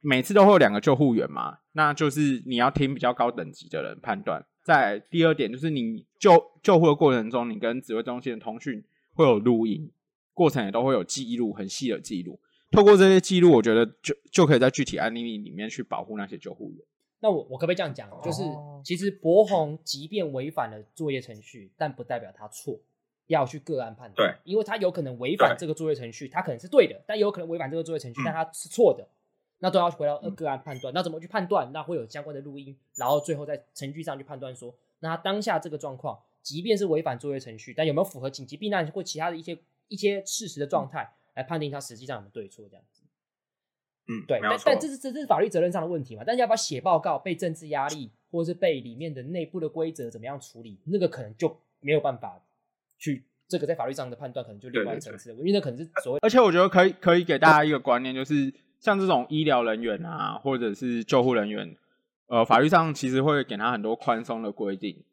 [0.00, 4.44] 每次都会有两个救护员嘛，那就是你要听比较高等级的人判断。
[4.62, 9.90] 在第二点，就是你救救护的过程中，你跟指挥中心的通讯会有录音，
[10.34, 12.38] 过程也都会有记录，很细的记录。
[12.70, 16.84] 透过这些记录，我觉得就就可以在具体案例里面去保护那些救护员。
[17.20, 18.08] 那我我可不可以这样讲？
[18.22, 18.42] 就是
[18.84, 22.78] 其实博红即便违反了作业程序，但不代表他错，
[23.26, 24.30] 要去个案判断。
[24.30, 29.08] 对，因为他有可能违反这个作业程序，他可能是对的，但有可能违反这个作业程序，但他是错的。
[29.60, 31.70] 那都要回到个案判断，那怎么去判断？
[31.72, 43.02] 那会有相关的录音，然后最后在程序上去判断说，那他当下这个状况，即便是违反作业程序，但有没有符合紧急避难或其他的一些一些事实的状态，来判定他实际上有没有对错这样子。
[44.08, 46.22] 嗯，对，但但这是这是法律责任上的问题嘛？
[46.26, 52.42] 但是要不要写报告，被政治压力，或者是被里面的内部的规则怎么样处理，那个可能就没有办法
[52.98, 56.18] 去这个在法律上的判断，可能就另外一层次的，因为那可能是所谓。
[56.22, 58.52] 而且我觉得可以可以给大家一个观念，就是。
[58.80, 61.76] 像这种医疗人员啊，或者是救护人员，
[62.28, 65.04] 呃，法律上其实会给他很多宽松的规定，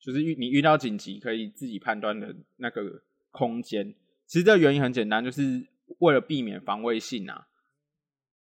[0.00, 3.94] 就是遇你遇到紧急可以自己判断的那个空间。
[4.26, 5.64] 其实这个原因很简单，就是
[6.00, 7.46] 为了避免防卫性啊。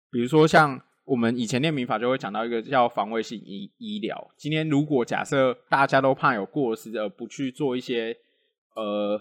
[0.10, 4.32] 比如说像我们以前念民法就会讲到一个叫防卫性医医疗。
[4.38, 8.18] 今天如果假设大家都怕有过失而不去做一些
[8.76, 9.20] 呃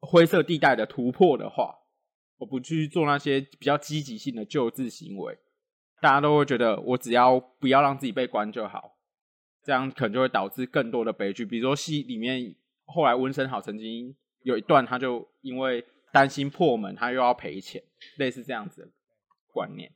[0.00, 1.78] 灰色地带的突破的话。
[2.42, 5.38] 我不去做那些比较积极性的救治行为，
[6.00, 8.96] 大家都会觉得我只要不要让自己被关就好，
[9.62, 11.46] 这样可能就会导致更多的悲剧。
[11.46, 12.52] 比如说戏里面
[12.86, 17.80] 后来温森好曾经有一段，他就因为担心破门，他又要赔钱，
[18.16, 18.88] 类似这样子的
[19.52, 19.92] 观念，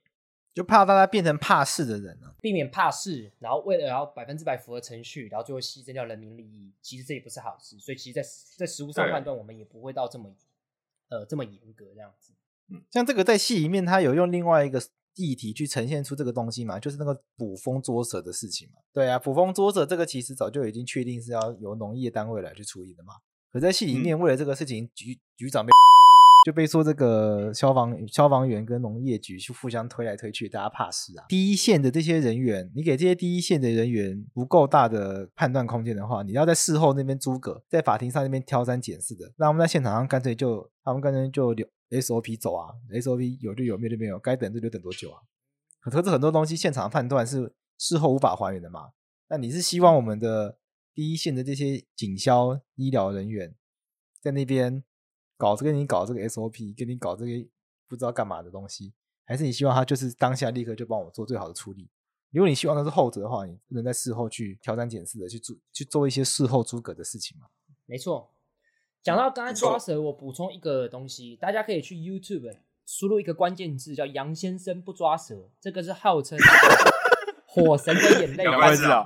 [0.54, 7.76] 就怕大家变成怕事的人了，避免怕事，然后为了要百分之百符合程序，然后最后牺牲掉人民利益，其实这也不是好事。
[7.80, 8.28] 所以其实在，在
[8.58, 10.32] 在实物上判断，我们也不会到这么。
[11.08, 12.32] 呃，这么严格这样子，
[12.72, 14.82] 嗯，像这个在戏里面，他有用另外一个
[15.14, 18.74] 议题去呈现出这个东西嘛，就是那个捕风捉蛇的事情嘛。
[18.92, 23.14] 对啊，捕风捉蛇这个其实早就已经确定是要由农业单位来去处理的嘛。
[23.52, 25.70] 可在戏里面，为了这个事情，局局长被。
[26.46, 31.24] 就被说这个消防消防员跟农业局去互相推来推去，大家怕事啊。
[31.28, 45.18] 第一线的这些人员，你给这些第一线的人员不够大的判断空间的话，你要在事后那边诸葛，在法庭上那边挑三拣四的，那我们在现场上干脆就他们干脆就留 SOP 走啊，SOP 有就有，没有就没有，该等就留等多久啊。
[45.80, 48.90] 可是很多东西现场判断是事后无法还原的嘛。
[49.28, 50.56] 那你是希望我们的
[50.94, 53.52] 第一线的这些警消医疗人员
[54.22, 54.84] 在那边？
[55.36, 57.32] 搞这个，你搞这个 SOP，跟你搞这个
[57.88, 58.92] 不知道干嘛的东西，
[59.24, 61.88] 还是你希望他就是当下立刻就帮我做最好的处理？
[62.30, 67.46] 如果你希望的是后者的话，你不能在事后去挑三拣四的去做去做一些事后诸葛的事情嘛？
[67.86, 68.30] 没错。
[69.02, 76.36] 讲到刚才抓蛇，我补充一个东西，大家可以去 YouTube 输入一个关键字叫杨先生不抓蛇，这个是号称
[77.56, 78.44] 火神的眼泪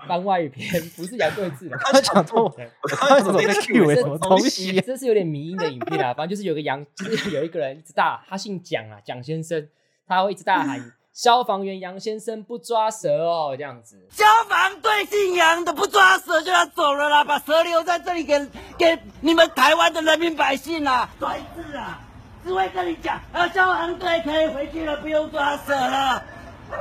[0.08, 1.78] 番外篇，不是杨贵志的。
[1.78, 2.52] 他讲错，
[2.98, 4.80] 他怎么在 Q 为什么东西？
[4.80, 9.68] 这是有点迷因的影片啊，反正就是有个杨，就是有一个人一直大，他姓蒋啊，蒋先生，
[10.06, 10.92] 他会一直大喊。
[11.12, 13.96] 消防员杨先生不抓蛇哦，这样子。
[14.10, 18.38] 消防队姓杨的不抓蛇就要走了啦，把蛇留在这里给
[18.78, 21.08] 给你们台湾的人民百姓啦。
[21.18, 22.00] 拽子啊，
[22.44, 26.22] 只会跟你讲，呃，消防队可以回去了，不用抓蛇了。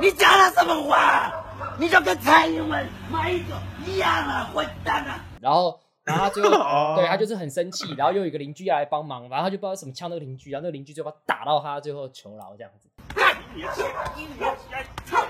[0.00, 1.32] 你讲了什么话？
[1.78, 3.54] 你就跟蔡英文、马英九
[3.86, 5.24] 一样啊，混蛋啊！
[5.40, 6.50] 然后，然后他最后，
[6.96, 12.88] 对他就是很生气，然后又有一个邻居要来帮忙，然后他就不知道什么呛那个邻居，然后那个邻居就把他打到他最后求饶这样子。
[13.14, 13.36] 干！
[13.54, 14.12] 你起来！
[14.16, 14.84] 你起来！
[15.04, 15.26] 操！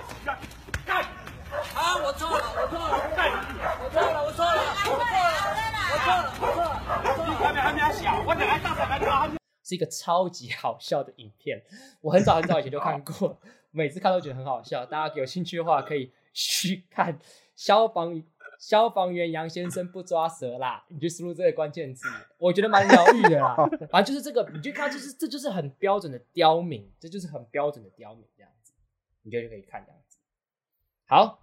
[0.84, 1.04] 干！
[1.74, 3.32] 好，我错了，我错了，干！
[3.82, 5.04] 我错了，我错了，我错了，
[5.92, 7.30] 我错了，我错了，我错了。
[7.40, 9.28] 还没还没小，我等下大胆来抓。
[9.64, 11.62] 是一个超级好笑的影片，
[12.00, 13.38] 我很早很早以前就看过，
[13.70, 14.84] 每次看都觉得很好笑。
[14.84, 17.18] 大家有兴趣的话，可以 去看
[17.56, 18.22] 消防
[18.58, 22.06] 消防员杨先生不抓蛇啦，你就输入这个关键字，
[22.38, 23.56] 我觉得蛮疗愈的啦。
[23.90, 28.72] 反正就是这个，你就看，就是这就是很标准的刁民，这就是很标准的刁民这样子，
[29.22, 30.18] 你就可以看这样子。
[31.06, 31.42] 好，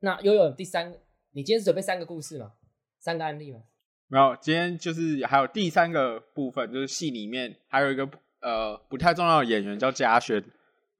[0.00, 1.00] 那悠悠第三个，
[1.32, 2.52] 你今天是准备三个故事吗？
[3.00, 3.62] 三个案例吗？
[4.08, 8.08] 没有，今天就是还有第三个部分，就是戏里面还有一个
[8.40, 10.44] 呃不太重要的演员叫嘉轩。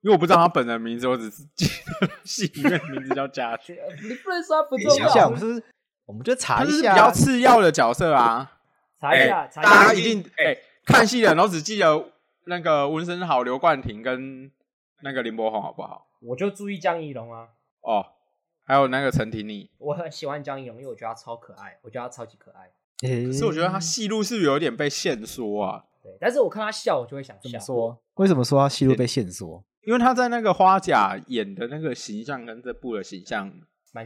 [0.05, 3.75] 因为我不知道他本人名字，我只是记得 戏里面名字叫嘉轩。
[4.03, 5.63] 你不能说他不重要，我们是，
[6.05, 8.51] 我们就查一下，比较次要的角色啊。
[9.01, 9.71] 查一下，查一下。
[9.71, 12.11] 大家一定哎、欸，看戏的人都只记得
[12.45, 14.51] 那个温昇豪、刘冠廷跟
[15.01, 16.05] 那个林柏宏，好不好？
[16.21, 17.47] 我就注意江宜龙啊。
[17.81, 18.05] 哦，
[18.63, 19.71] 还有那个陈婷妮。
[19.79, 22.69] 我很喜欢江宜龙，因为我觉得他超可爱，我觉得他超级可爱。
[23.09, 25.85] 欸、可是我觉得他戏路是不是有点被限缩啊？
[26.03, 27.57] 对，但是我看他笑，我就会想笑。
[27.57, 29.63] 说，为什么说他戏路被限缩？
[29.85, 33.51] 因为他在那个花甲演的那个形象跟这部的形象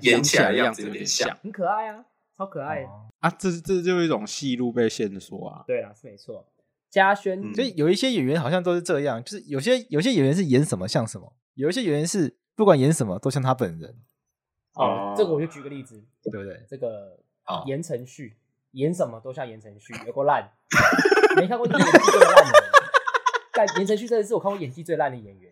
[0.02, 2.06] 演起来的样子有点像，很可爱啊，
[2.38, 2.84] 超可爱
[3.20, 3.30] 啊！
[3.32, 5.64] 这这就是一种戏路被限缩啊。
[5.66, 6.46] 对啊，是没错。
[6.90, 13.96] 嘉轩，所以有一些演员好像都是这样，就是有些有些演员是演什么像什么，有一些演员是不管演什么都像他本人。
[14.74, 16.66] 哦，这个我就举个例子，对不对？
[16.70, 17.20] 这个
[17.66, 18.38] 言承旭
[18.72, 20.52] 演什么都像言承旭，有够烂，
[21.38, 22.79] 没看过演技这么烂的。
[23.78, 25.52] 言承旭真的是我看过演技最烂的演员，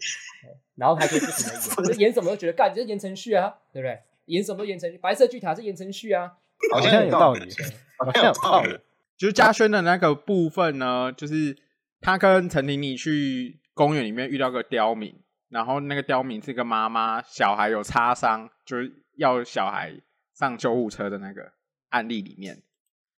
[0.75, 3.99] 然后还可以不停的演，就演什么都觉得干，就是言承旭啊，对不对？
[4.25, 6.33] 演什么都言承旭，白色巨塔是言承旭啊，
[6.73, 7.49] 好像有道理，
[7.97, 8.77] 好像有道理。
[9.17, 11.57] 就是嘉轩的那个部分呢，就是
[12.01, 19.99] 他跟陈婷妮去公园里面遇到个刁民，然后那个刁民是个妈妈，小孩有擦伤，就是要小孩
[20.33, 21.53] 上救护车的那个
[21.89, 22.61] 案例里面，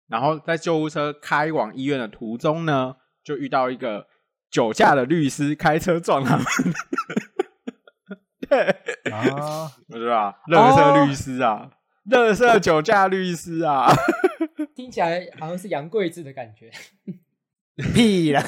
[0.07, 4.07] 然后在救护车开往医院的途中呢，就遇到一个。
[4.51, 6.45] 酒驾的律师开车撞他们，
[8.49, 8.61] 对
[9.13, 10.39] 啊，不是吧？
[10.47, 11.71] 乐色律师啊，
[12.11, 13.89] 垃圾酒驾律师啊，
[14.75, 16.71] 听起来好像是杨贵志的感觉。
[17.95, 18.43] 屁啦，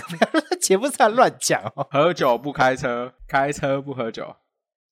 [0.60, 1.86] 节目上乱讲哦。
[1.88, 4.34] 喝酒不开车，开车不喝酒。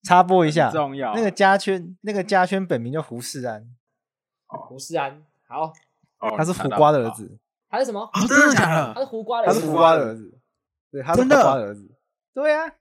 [0.04, 1.12] 插播一下，重要。
[1.12, 3.66] 那个嘉轩，那个嘉轩本名叫胡世安。
[4.46, 5.72] 胡世安，好，
[6.36, 7.36] 他是胡瓜的儿子。
[7.68, 8.08] 他是什么？
[8.28, 8.94] 真的假的？
[8.94, 10.37] 他是胡瓜的，他是胡瓜的儿子。
[10.90, 11.88] 对，他是胡瓜的儿子。
[12.34, 12.72] 对啊，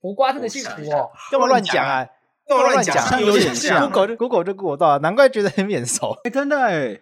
[0.00, 2.06] 胡瓜真的姓胡哦，干嘛乱讲啊？
[2.46, 3.20] 干嘛乱讲？
[3.20, 3.90] 有点像。
[3.90, 6.16] Google 就 Google 就 Google 到了，难怪觉得很眼熟。
[6.24, 7.00] 哎，真的哎，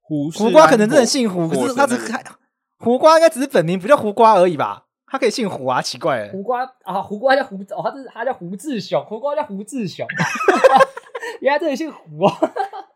[0.00, 2.12] 胡胡瓜可能真的姓胡，可是他只是
[2.78, 4.86] 胡瓜应该只是本名不叫胡瓜而已吧？
[5.06, 6.28] 他可以姓胡啊，奇怪。
[6.28, 10.06] 胡瓜啊，胡瓜叫胡哦，他是他叫胡志雄，胡瓜叫胡志雄。
[11.40, 12.32] 原来这里姓胡哦，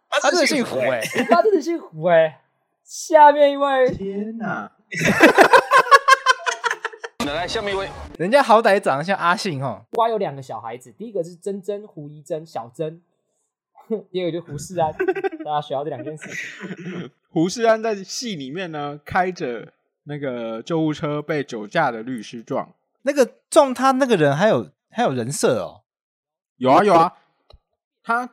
[0.08, 2.40] 他真的姓胡哎，他真的姓胡哎。
[2.84, 4.70] 下面一位，天哪！
[7.32, 9.84] 来，下面一位，人家好歹长得像阿信哈。
[9.90, 13.00] 胡瓜有两个小孩子，第一个是珍珍胡一珍小珍，
[14.12, 14.92] 第二个就是胡世安。
[15.44, 17.10] 大家学到这两件事情。
[17.30, 19.72] 胡世安在戏里面呢，开着
[20.04, 25.82] 那个救护车被酒驾的律师撞，那个撞他那个人还有还有人设哦，
[26.56, 27.14] 有啊有啊，
[28.02, 28.28] 他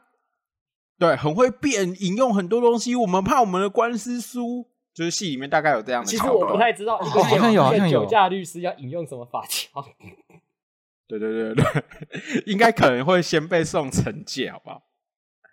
[0.99, 4.67] 对很会变，引用很多东西，我们怕我们的官司输。
[4.93, 9.83] 就是戏里面大概有这样的，其实我不太知道，好像有，好像有酒驾律师要引用什么法条？
[11.07, 14.83] 对对对对， 应该可能会先被送惩戒，好不好？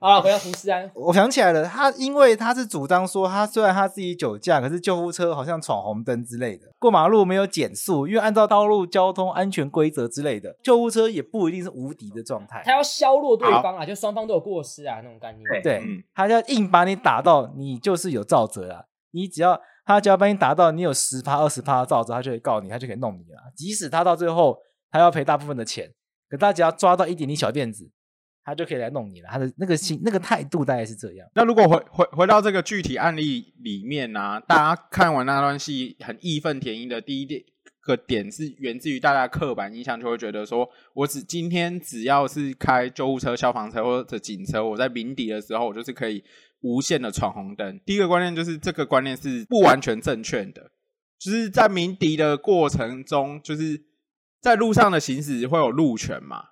[0.00, 15.44] 好了，回到胡思安，我想起来了，他因为他是主张说，他虽然他自己酒驾，可是救护车好像闯红灯之类的，过马路没有减速，因为按照道路交通安全规则之类的，救护车也不一定是无敌的状态，他要削弱对方啊，就双方都有过失啊，那种概念。
[15.64, 15.82] 对，
[16.14, 18.84] 他要硬把你打到，你就是有造责啊。
[19.18, 23.40] 你只要他只要帮你达到你有十趴、二十趴的造纸，他就可以告你，他就可以弄你了。
[23.56, 24.56] 即使他到最后
[24.90, 25.92] 他要赔大部分的钱，
[26.28, 27.90] 可他只要抓到一点点小辫子，
[28.44, 29.28] 他就可以来弄你了。
[29.30, 31.26] 他的那个心、那个态度大概是这样。
[31.34, 37.42] 那如果回回回到这个具体案例里面呢、大家看完那段戏很义愤填膺的第一点
[37.80, 46.22] 个点是源自于大家刻板印象，就会觉得说我只今天只要是开救护车、消防车或者警车，我在鸣笛的时候，我就是可以。
[46.60, 50.72] 无限的闯红灯，第一个观念就是这个观念是不完全正确的，
[51.16, 53.80] 就是在鸣笛的过程中，就是
[54.40, 56.46] 在路上的行驶会有路权嘛。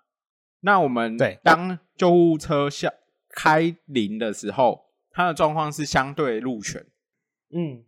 [0.61, 2.93] 那我们对当救护车下
[3.31, 6.87] 开铃的时候，它的状况是相对路权，
[7.53, 7.83] 嗯，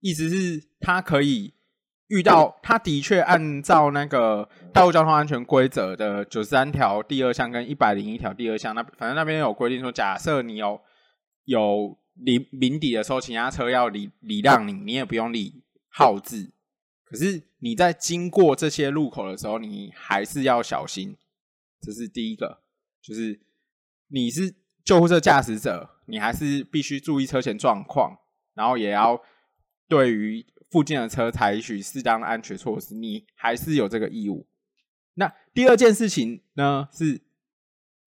[0.00, 1.54] 意思是它可以
[2.08, 10.80] 遇到，它的确按照那个道路交通安全规则的九十三条第二项跟一百零一条第二项，那反正那边有规定说，假设你有。
[11.44, 16.52] 有鸣鸣笛的时候，其他车要礼礼让你，你也不用理号字。
[17.04, 21.16] 可是你在经过这些路口的时候，你还是要小心。
[21.80, 22.62] 这是第一个，
[23.02, 23.40] 就是
[24.08, 28.18] 你是救护车驾驶者，你还是必须注意车前状况，
[28.54, 29.20] 然后也要
[29.88, 32.94] 对于附近的车采取适当的安全措施。
[32.94, 34.46] 你还是有这个义务。
[35.14, 37.22] 那第二件事情呢，是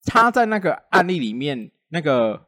[0.03, 2.47] 他在那个案例里面那个。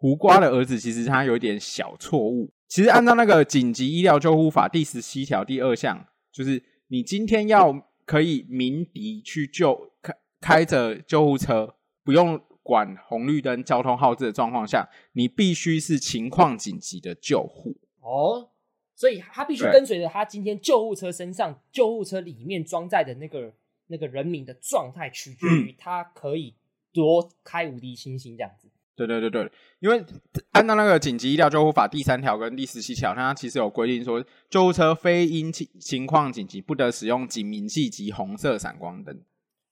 [0.00, 2.50] 胡瓜的儿子其实他有一点小错误。
[2.66, 17.76] 其实按照那个紧急医疗救护法第十七条第二项，就是你今天要可以鸣笛去救开开着救护车，不用管红绿灯、交通号志的状况下，你必须是情况紧急的救护。
[18.00, 18.48] 哦，
[18.96, 23.52] 所以他必须跟随着他今天救护车身上救护车里面装载的那个
[23.88, 26.54] 那个人民的状态，取决于他可以
[26.90, 28.69] 多开无敌星星这样子。
[29.06, 30.04] 对对对对，因为
[30.52, 39.20] 按照那个紧急医疗救护法第三条跟第十七条，它其实有规定说，救护车非因情情况紧急，不得使用警鸣器及红色闪光灯。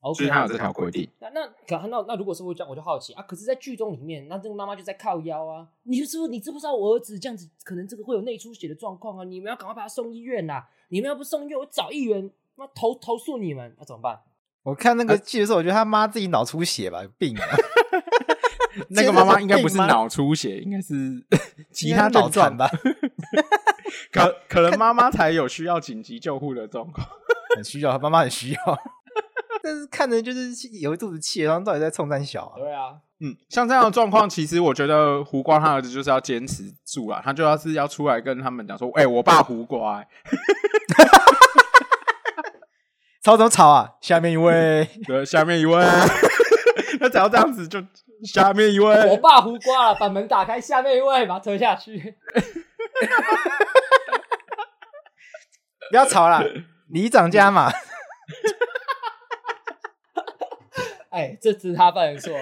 [0.01, 1.09] Okay, 就是它有这条规定。
[1.19, 3.23] 那那可那那如果是会这样，我就好奇啊。
[3.23, 5.67] 可是，在剧中里面，那这个妈妈就在靠腰啊。
[5.83, 9.25] 你就是不是你知不知道我儿子这样子，可能这个会有内出血的状况啊？
[9.25, 10.65] 你们要赶快把他送医院呐！
[10.91, 14.21] 你们要不送医院，我找议员，那投投诉你们，那、啊、怎么办？
[14.63, 17.43] 我看那个剧的时候，我觉得他妈自己脑出血吧，有病啊。
[18.91, 20.95] 那个妈妈应该不是脑出血，应该是
[21.73, 22.71] 其他脑转吧。
[24.13, 27.07] 可可能妈妈才有需要紧急救护的状况，
[27.57, 28.59] 很需要，妈妈很需要。
[29.63, 30.51] 但是看着就是
[30.81, 32.55] 有一肚子气，然后到底在冲三小啊？
[32.57, 40.09] 对啊，嗯，像这样的状况，其实我觉得胡瓜他儿子就是要坚持住啊，他就要是要出来跟他们讲说：“哎、欸，我爸胡瓜、欸。”
[43.23, 43.91] 吵什么吵啊？
[44.01, 45.85] 下面一位，对，下面一位，
[47.01, 47.83] 他只要这样子就。
[48.25, 52.17] 下面一位，我爸胡瓜了，把门打开，下面一位，把他推下去。
[55.91, 56.43] 不要吵了，
[56.93, 57.71] 你长家嘛。
[61.11, 62.37] 哎，这只是他犯的错。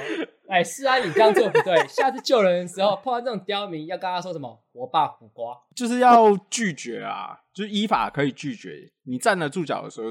[0.49, 1.77] 哎，是啊，你这样做不对。
[1.89, 4.65] 下次救人的时候碰到这种刁民，要跟他说什么？
[4.73, 8.93] 我爸胡瓜，就是要拒绝啊，就是依法可以拒绝。
[9.05, 10.11] 你站得住脚的时候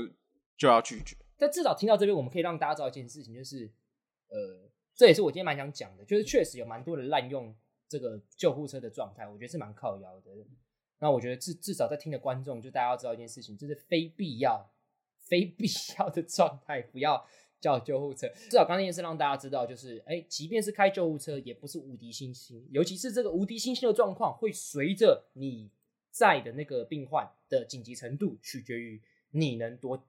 [0.58, 1.16] 就要拒绝。
[1.38, 3.72] 但至少听到这边，我们可以让大家知道一件事情，就是
[4.30, 4.72] 呃。
[4.96, 7.54] 这也是我今天蛮想讲的，就是确实有蛮多人滥用
[7.88, 10.32] 这个救护车的状态，我觉得是蛮靠腰的。
[11.00, 14.72] 那我觉得至至少在听的观众，就大家要知道一件事情，就是非必要、
[15.20, 15.68] 非必
[16.00, 17.28] 要的状态不要
[17.60, 18.30] 叫救护车。
[18.50, 22.66] 至少刚刚那件事让大家知道，就是哎，即便是开救护车，也不是无敌星星。
[22.72, 25.70] 尤其是这个无敌星星的状况，会随着你
[26.10, 30.02] 在的那个病患的紧急程度，取决于你能多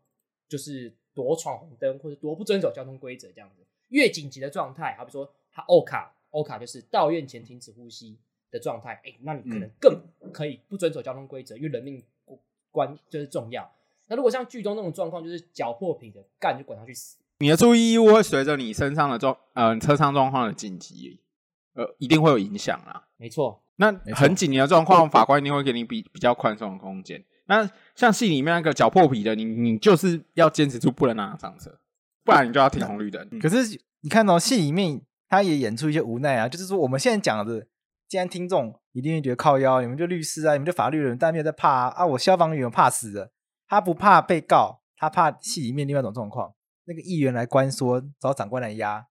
[0.48, 3.65] 就是多闯红灯，或者多不遵守交通规则这样子。
[3.88, 8.18] 越紧急的状态，好比说他欧卡，欧卡就是到院前停止呼吸
[8.50, 10.00] 的状态，哎、欸，那你可能更
[10.32, 12.02] 可以不遵守交通规则，因为人命
[12.70, 13.70] 关就是重要。
[14.08, 17.16] 那如果像剧中那种状况，就是脚破皮的干就滚他去死。
[17.38, 21.20] 你的注意义务会随着你身上的状呃车上状况的紧急，
[21.74, 23.08] 呃，一定会有影响啦。
[23.16, 27.22] 没错，那很紧急的状况，法官一定会给你比比较宽松的空间。
[27.46, 31.78] 那像戏里面那个脚破皮的，你你就是要坚持住，不能让他上车。
[32.26, 33.26] 不然你就要听红绿灯。
[33.40, 37.66] 可是你看到戏里面，他也演出一些无奈啊，就是说我们现在讲的，
[38.08, 42.04] 既然听众一定会觉得靠腰，你们就律师啊，你们就法律人，但没有在怕啊。
[42.04, 43.30] 我消防员怕死的，
[43.68, 46.52] 他不怕被告，他怕戏里面另外一种状况，
[46.84, 49.06] 那个议员来关说，找长官来压。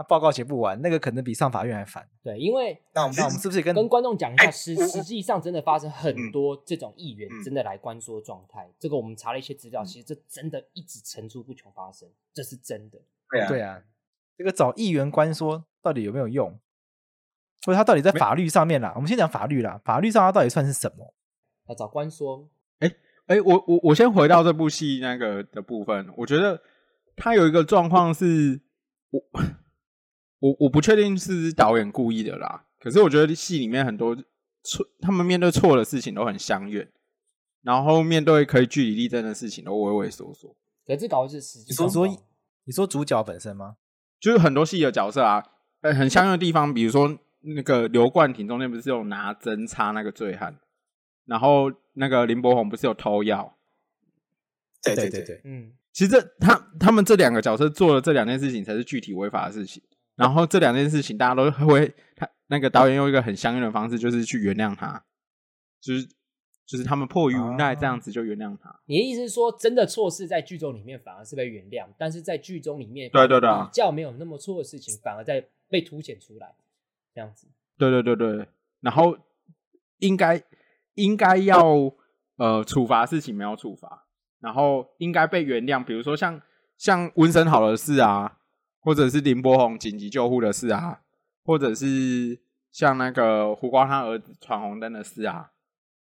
[0.00, 2.08] 那报告写不完，那个可能比上法院还烦。
[2.22, 8.66] 对，因为那我们那我们是不是跟跟观众讲一下，实实际上真的发生很多这种议员真的来关说状态。
[8.78, 12.98] 这个我们查了一些资料，其实这真的一直层出不穷发生，这是真的。
[13.30, 13.82] 对啊，对啊，
[14.38, 16.58] 这个找议员关说到底有没有用？
[17.66, 18.94] 或者他到底在法律上面啦？
[18.96, 21.12] 我们先讲法律啦，法律上他到底算是什么？
[21.68, 22.48] 要找关说。
[22.78, 22.90] 哎
[23.26, 26.62] 哎、我我我先回到这部戏那个的部分，我觉得
[27.16, 28.62] 他有一个状况是，
[29.10, 29.20] 我
[30.40, 32.66] 我我不确定是不是导演故意的啦。
[32.80, 34.16] 可是我觉得戏里面很多
[34.62, 36.90] 错，他们面对错的事情都很相怨，
[37.62, 40.56] 然后面对可以据理力争的事情都畏畏缩缩。
[40.86, 41.66] 可是搞的是实际。
[41.68, 42.08] 你说说，
[42.64, 43.76] 你说主角本身吗？
[44.18, 45.42] 就是很多戏的角色啊，
[45.82, 50.58] 呃，很相怨的地方，比如说那个刘冠廷中间不是有拿针插那个醉汉，
[51.26, 53.56] 然后那个林柏宏不是有偷药？
[54.82, 59.82] 对对对对，嗯，其实这他他们这两个角色做的这两件事情才是具体违法的事情。
[60.20, 65.02] 然后这两件事情，大家都会他那个导演用一个很相应的方式，就是去原谅他，
[65.80, 66.06] 就是
[66.66, 68.80] 就是他们迫于无奈这样子就原谅他。
[68.84, 76.54] 你的意思是说，真的错事在剧中里面反而是被原谅，但是在剧中里面，对对对，比较没有那么错的事情，反而在被凸显出来，
[77.14, 77.48] 这样子。
[77.78, 78.46] 对对对对，
[78.80, 79.16] 然后
[80.00, 80.42] 应该
[80.96, 81.90] 应该要
[82.36, 84.04] 呃处罚事情没有处罚，
[84.38, 86.42] 然后应该被原谅，比如说像
[86.76, 88.36] 像温森好的事啊。
[88.80, 91.00] 或者是林柏宏紧急救护的事啊，
[91.44, 92.40] 或者是
[92.72, 95.50] 像那个胡瓜他儿子闯红灯的事啊，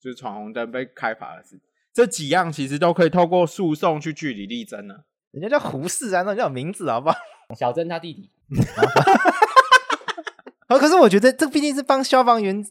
[0.01, 1.61] 就是闯红灯被开罚的事，
[1.93, 4.95] 这几样其实都可以透过诉讼去据理力争呢。
[5.33, 7.17] 人家叫胡适啊，那叫名字好不好？
[7.55, 8.31] 小曾他弟弟。
[10.69, 12.65] 啊，可是我觉得这毕竟是帮消防员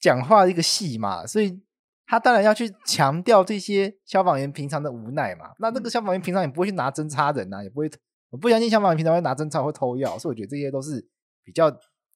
[0.00, 1.60] 讲话的一个戏嘛，所以
[2.06, 5.50] 他当然要去强调这些消防员平常的无奈嘛。
[5.58, 7.88] 那那个消防员平常也不会去拿针插人啊，也不会。
[8.30, 11.08] 我不相信消防员平常会拿针插或偷药，所以我觉得这些都是
[11.42, 11.74] 比较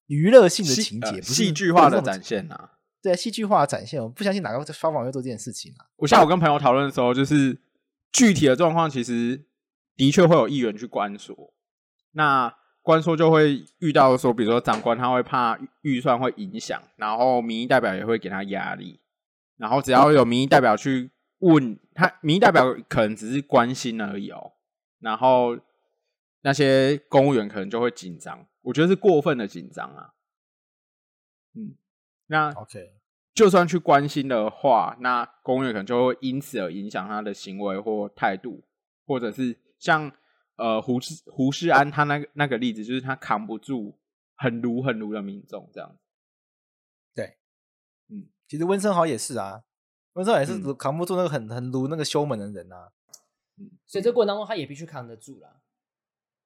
[0.08, 2.70] 娱乐性的情节，戏、呃、剧化的展现呐、啊。
[3.00, 5.86] 对，戏剧化的展现，我不相信哪个消防员会做这件事情啊。
[5.96, 7.58] 我下午跟朋友讨论的时候，就是
[8.12, 9.46] 具体的状况，其实
[9.96, 11.54] 的确会有议员去关说，
[12.12, 19.00] 那关说就会遇到说，比如说长官他会怕预算会影响，然后民意代表也会给他压力，
[19.56, 24.52] 然后只要有民意代表去问他，民意代表可能只是关心而已哦，
[25.00, 25.56] 然后。
[26.42, 30.14] 那些公务员可能就会紧张，我觉得是过分的紧张啊。
[31.54, 31.76] 嗯，
[32.26, 32.94] 那 OK，
[33.34, 38.64] 就算去关心的话，那公务员可能就会因此而影响他的行为或态度，
[39.06, 40.10] 或者是像
[40.56, 43.98] 呃胡适胡适安他那个那个例子，就是他扛不住
[44.34, 45.98] 很卢很卢的民众这样。
[47.14, 47.36] 对，
[48.08, 49.64] 嗯，其实温生豪也是啊，
[50.14, 52.92] 温生豪也是扛不住那个很很卢那个修门的人啊。
[53.58, 55.60] 嗯，所以这过程当中他也必须扛得住啦。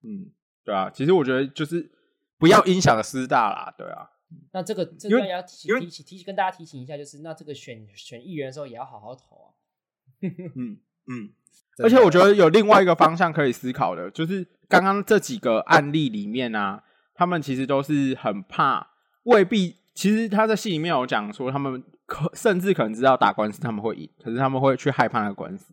[0.07, 0.31] 嗯，
[0.65, 1.91] 对啊，其实我觉得就是
[2.39, 4.11] 不要影响师大啦，对啊。
[4.53, 9.49] 那这个这个要提醒提醒提醒跟大家提醒一下，就是那这个选选议员的时候也要好好投啊。
[10.23, 10.79] 嗯
[11.09, 11.31] 嗯，
[11.83, 16.83] 而且我觉得有另外一个方向可以思考的，就是刚刚这几个案例里面啊，
[17.15, 18.95] 他们其实都是很怕，
[19.25, 19.77] 未必。
[19.95, 25.73] 其实他在戏里面有讲说，他们可甚至可能知道打官司他们会赢，可是他们会去害怕那个官司。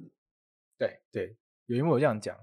[0.77, 2.37] 对对，有因为我这样讲。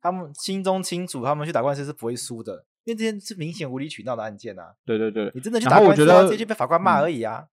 [0.00, 4.74] 他们心中清楚，他们去打官司是不会输的，因为这件是明显无理取闹的案件啊。
[4.84, 7.48] 对对对，你真的去打官司，直接就被法官骂而已啊。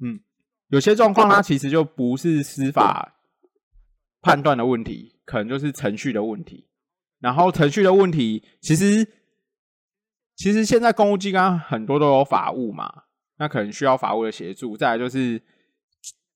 [0.00, 0.20] 嗯，
[0.68, 3.16] 有些状况它其实就不是司法
[4.20, 6.68] 判断的问题，可能就是程序的问题。
[7.20, 9.04] 然后程序的问题，其实
[10.36, 13.04] 其实现在公务机关很多都有法务嘛，
[13.38, 14.76] 那可能需要法务的协助。
[14.76, 15.42] 再来就是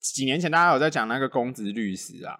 [0.00, 2.36] 几年前大家有在讲那个公职律师啊，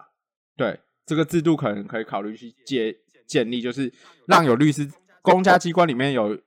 [0.57, 0.79] 对。
[1.05, 2.95] 这个制度可能可以考虑去建
[3.33, 3.91] 建立，就是
[4.27, 4.87] 让有律师
[5.23, 6.39] 公家机关里面有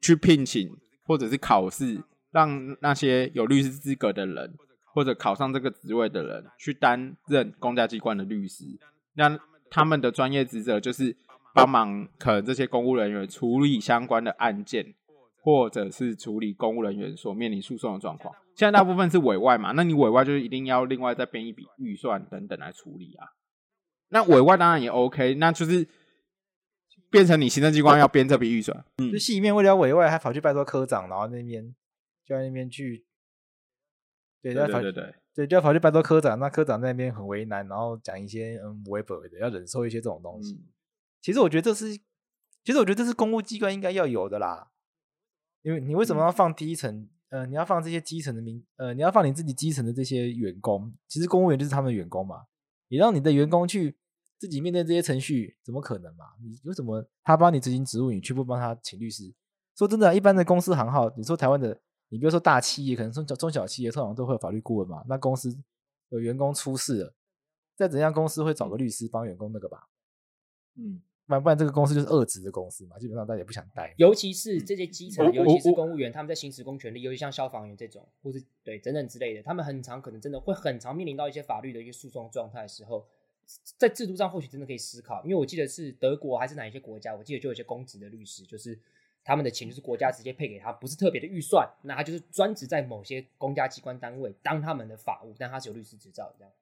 [0.00, 4.54] 去聘请或者是考试，让那些有律师资格的人
[4.94, 8.64] 或者考上这个职位的人去担任公家机关的律师，
[9.14, 9.38] 那
[9.70, 11.14] 他们的专业职责就是
[11.52, 14.94] 帮忙可能这些公务人员处理相关的案件，
[15.42, 18.34] 或者是处理公务人员所面临诉讼的状况。
[18.56, 23.26] 现在大部分是委外嘛，那你委外就是一定要另外再编一笔预算等等来处理啊。
[24.10, 25.88] 那委外当然也 OK，那就是
[27.14, 28.84] 变成你行政机关要编这笔预算。
[28.96, 31.72] 嗯，就戏里面为了委外，还跑去拜托科长，然后那边
[32.24, 33.06] 就在那边去，
[34.42, 40.54] 对对对对对，对就要跑去拜托科长，那科长在那边很为难，然后讲一些嗯违法的，要忍受一些这种东西。
[40.54, 40.66] 嗯、
[41.22, 41.96] 其实我觉得这是，
[42.64, 44.72] 其实我觉得这是公务机关应该要有的啦，
[45.62, 47.08] 因为你为什么要放第一层？
[47.28, 52.44] 嗯、呃，你要放这些基层的民，呃，你要放你自己基层的这些员工，其实公务员就是他们的员工嘛，
[52.88, 53.96] 你让你的员工去。
[54.44, 56.26] 自己面对这些程序，怎么可能嘛？
[56.42, 59.32] 你为什么他帮你执行职务，你却不帮他请律师？
[59.74, 61.80] 说真的、啊，一般的公司行号，你说台湾的，
[62.10, 65.02] 你比如说大企业，可能中中小企业，通常都会有法律顾问嘛。
[65.08, 65.58] 那公司
[66.10, 67.14] 有员工出事了，
[67.74, 69.88] 再怎样，公司会找个律师帮员工那个吧？
[70.74, 73.94] 嗯，不然不然这个公司就是二职的公司嘛，基本上大家也不想待。
[73.96, 83.06] 尤其是这些基层，嗯尤其是公务员，他们在行使公权力，尤其像消防员这种，或是对等等之类的，他们很常可能真的会很常面临到一些法律的一些诉讼状态的时候，
[83.78, 85.22] 在制度上或许真的可以思考。
[85.24, 88.78] 因为我记得是德国还是哪一些国家，我记得就有些公职的律师，就是
[89.24, 96.52] 他们的钱就是国家直接配给他，不是特别的预算，那他就是专职在某些公家机关单位当他们的法务，但他是有律师执照的这样。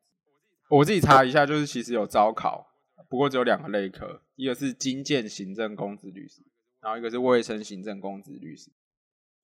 [0.69, 2.69] 我自己查一下，就是其实有招考。
[3.09, 6.41] 不过只有两个类科，一个是经建行政公职律师，
[6.81, 8.71] 然后一个是卫生行政公职律师。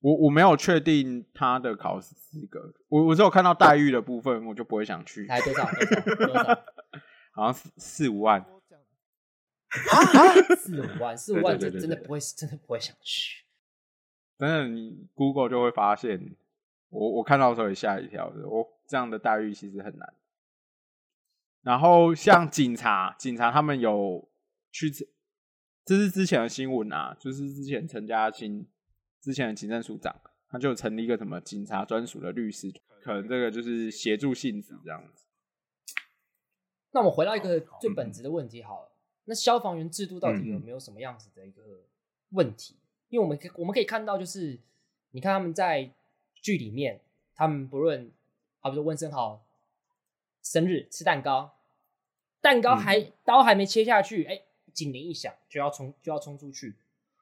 [0.01, 5.27] 我我没有确定他的考试资格，我我只有看到待遇的部分，我就不会想去。
[5.27, 6.65] 才多少多少多少？
[7.39, 8.45] 好像四 四五万。
[10.57, 13.45] 四五万，四五万，这真的不会，真的不会想去。
[14.39, 16.35] 真的，你 Google 就会发现，
[16.89, 18.49] 我我看到的时候也吓一跳的。
[18.49, 20.15] 我这样的待遇其实很难。
[21.63, 24.29] 然后像警察，警察他们有
[24.73, 24.91] 去，
[25.85, 28.67] 这是之前的新闻啊，就是之前陈家清
[29.21, 30.19] 之前的警政署长，
[30.49, 32.73] 他就成立一个什么警察专属的律师，
[33.03, 35.27] 可能这个就是协助性质这样子。
[36.91, 38.89] 那我们回到一个最本质的问题好了，
[39.25, 41.63] 那消防员制度到底有没有什么样子的一个
[42.31, 42.75] 问题？
[42.75, 44.59] 嗯、因为我们可我们可以看到，就是
[45.11, 45.91] 你看他们在
[46.35, 47.01] 剧里面，
[47.35, 48.11] 他们不论，
[48.61, 49.43] 好比说温森豪
[50.43, 51.55] 生日吃蛋糕。
[52.41, 56.77] 蛋糕还、嗯、刀还没切下去，哎、欸，警铃一响就要冲就要冲出去，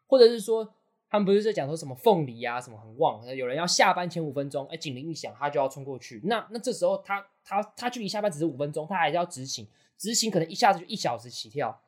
[0.06, 0.74] 或者是说
[1.08, 6.20] 他们不是在讲说什么凤梨啊什么很旺，有人要下班前五分钟，哎、欸，警铃一响他就要冲过去。
[6.24, 11.80] 那那这时候他他他距离下班只是五分钟，他还是要执行，执行可能一下子就一小时起跳。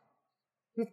[0.75, 0.85] 那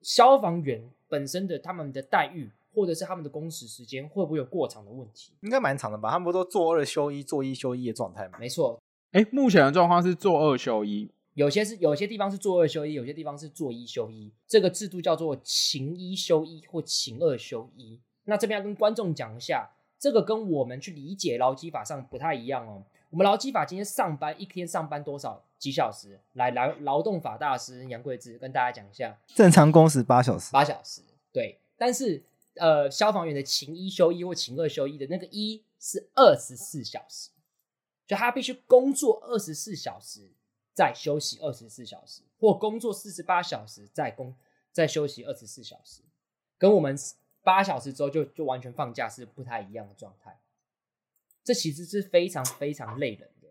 [0.00, 5.34] 消防员本身的他们的待遇或者是他们的工时时间会不会有过长的问题？
[5.42, 6.10] 应该蛮长的吧？
[6.10, 8.38] 他们不都做二休一、做一休一的状态吗？
[8.38, 8.80] 没错，
[9.12, 11.10] 哎、欸，目前的状况是做二休一。
[11.38, 14.32] 有些是有些地方是做二休一，有些地方是做一休一。
[14.48, 18.00] 这个制度叫做勤一休一或勤二休一。
[18.24, 19.70] 那这边要跟观众讲一下，
[20.00, 22.82] 这个跟我们去理解劳基法上不太一样哦。
[23.10, 26.18] 我们劳基法今天上班一天上班多少几小时？
[26.32, 30.50] 来，劳劳动法大师杨贵智跟大家讲一下，正常工时八小时。
[30.50, 31.60] 八小时，对。
[31.76, 32.20] 但是
[32.56, 37.30] 呃，消防员的勤一休一或勤二休一的那个一是二十四小时，
[38.08, 40.32] 就他必须工作二十四小时。
[40.78, 44.32] 再休息二十四小时，或工作四十八小时，再工
[44.70, 46.02] 再休息二十四小时，
[46.56, 46.96] 跟我们
[47.42, 50.38] 八小时之后就就完全放假是不太一样的状态。
[51.42, 53.48] 这其实是非常非常累人的。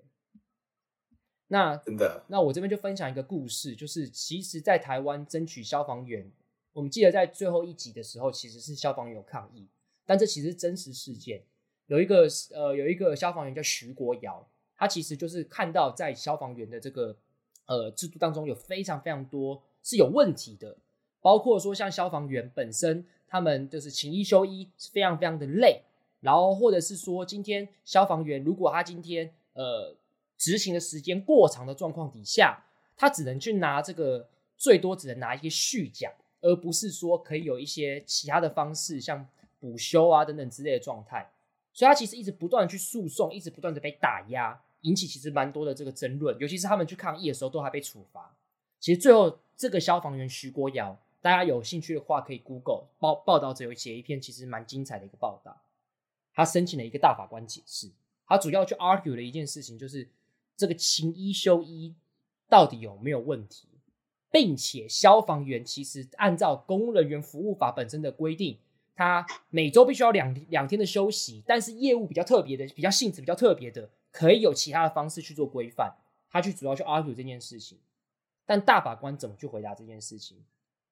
[1.48, 6.32] 那真的，那我这边就分享一个故事，就是其实，在台湾争取消防员，
[6.72, 9.68] 我们记得在最后一集的时候，其实是消防员有抗议，
[10.06, 11.44] 但这其实是真实事件。
[11.88, 14.48] 有一个呃，有一个消防员叫徐国尧。
[14.78, 17.18] 他其实就是看到在消防员的这个
[17.66, 20.78] 呃制度当中有非常非常多是有问题的，
[21.20, 25.82] 包括说像消防员本身他们就是勤一休一是非常非常的累，
[26.20, 29.96] 然后或者是说今天消防员如果他今天呃
[30.38, 32.64] 执行的时间过长的状况底下，
[32.96, 39.28] 他只能去拿这个最多只能拿一些续奖，而不是说可以有一些其他的方式像
[39.60, 41.32] 补休啊等等之类的状态，
[41.74, 44.62] 所以他其实一直不断的去诉讼，一直不断的被打压。
[44.82, 48.36] 引起其实蛮多的这个争论，尤其是他们去抗议的时候，都还被处罚。
[48.80, 55.62] 其实最后这个消防员徐国尧，大家有兴趣的话可以 Google 报报道者有写一篇其实蛮精彩的一个报道。
[56.34, 57.90] 他申请了一个大法官解释，
[58.28, 60.08] 他主要去 argue 的一件事情就是
[60.56, 61.96] 这个勤一休一
[62.48, 63.68] 到底有没有问题，
[64.32, 68.60] 并且消防员其实按照公务人员服务法本身的规定，
[68.96, 73.90] 他每周必须要两两天的休息，但是业务比较特别的，比较性质比较特别的。
[74.12, 75.94] 可以有其他的方式去做规范，
[76.30, 77.78] 他去主要去 argue 这件事情，
[78.46, 80.38] 但大法官怎么去回答这件事情？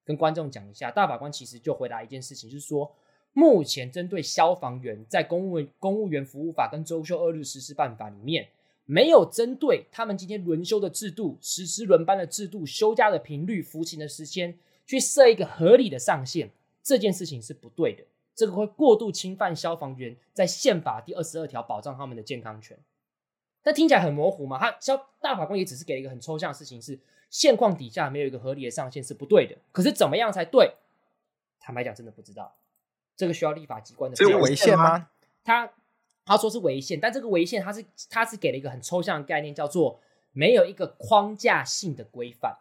[0.04, 2.96] 跟观众讲一下，大法官其实就回答一件事情，就是说，
[3.34, 8.48] 目前针对消防员在公务公务员服务法跟周休二日实施办法里面，
[8.86, 14.56] 没有针对他们今天轮休的制度、实施轮班的制度、休假的频率、服勤的时间，
[14.86, 16.52] 去设一个合理的上限，
[16.84, 18.04] 这件事情是不对的，
[18.36, 22.78] 这个会过度侵犯消防员在宪法第二十二条保障他们的健康权。
[23.66, 24.60] 但听起来很模糊嘛？
[24.60, 27.00] 他消大法官也只是给了一个很抽象的事情，是
[27.32, 29.58] 现况底下没有一个合理的上限是不对的。
[29.72, 30.76] 可是怎么样才对？
[31.60, 32.56] 坦白讲，真的不知道。
[33.18, 34.16] 这个需要立法机关的。
[34.16, 35.10] 这个违宪吗？
[35.44, 35.74] 他
[36.24, 40.00] 他说是违宪，但这个违宪他是他是给了一个很抽象的概念，叫做
[40.32, 42.60] 没有一个框架性的规范，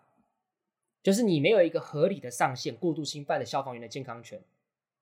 [1.02, 4.40] 就是你没有一个合理的上限，过度侵犯了消防员的健康权。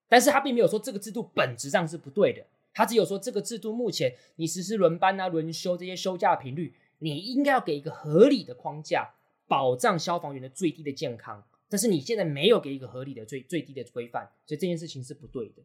[0.09, 2.45] 但是他并没有说这个制度本质上是不对的。
[2.75, 9.14] 他只有说，这个制度目前你实施轮班啊、轮休这些休假频率，你应该要给一个合理的框架，
[9.47, 11.45] 保障消防员的最低的健康。
[11.68, 15.62] 但是你现在没有给一个合理的最最低的规范，所以这件事情是不对的，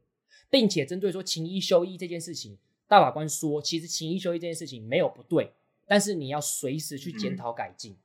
[0.50, 5.52] 并且针对说勤一休一这件事情，大法官说，其实勤一休一这件事情没有不对，
[5.86, 7.98] 但是你要随时去检讨改进。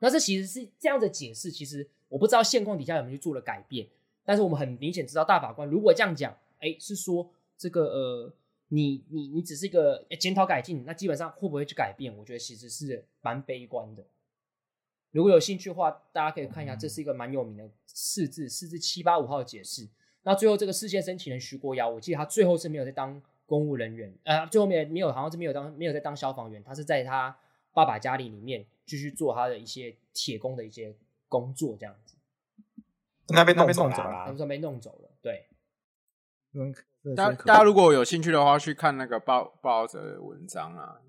[0.00, 3.86] 那这其实是这样的解释，其实我不知道现况底下有没有去做了改变，
[4.24, 8.32] 但是我们很明显知道，大法官如果这样讲，哎，是说这个呃，
[8.68, 12.16] 你你你只是一个检讨改进，那基本上会不会去改变？
[12.16, 14.04] 我觉得其实是蛮悲观的。
[15.12, 19.88] 如果有兴趣的话，大家可以看一下，这是一个蛮有名的四字，四字七八五号的解释。
[20.24, 27.38] 那最后这个事件申请人徐国尧，我记得他最后是没有在当公务人员，呃，最后面没有，好像是没有当没有在当消防员，他是在他
[27.72, 30.94] 爸爸家里里面继续做他的一些铁工的一些
[31.28, 32.16] 工作，这样子。
[33.28, 35.10] 那被弄走了，他们说被弄走了。
[35.22, 35.46] 对，
[36.52, 36.74] 嗯，
[37.14, 41.00] 大家大家如果有兴趣的话，去看那个报报者的文章啊，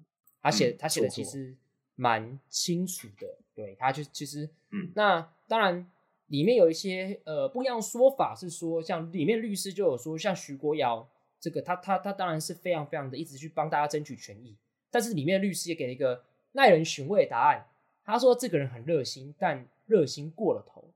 [0.42, 1.56] 他写他写的其实
[1.96, 3.28] 蛮清楚的。
[3.56, 5.90] 对，他就其实，嗯，那当然
[6.28, 14.56] 里面有一些呃不一样的说法，是说像里面律师就有说，像徐国尧这个，他他他当然是非常非常的一直去帮大家争取权益，
[14.92, 17.66] 但是里面的律师也给了一个耐人寻味的答案，
[18.04, 20.94] 他说这个人很热心，但热心过了头，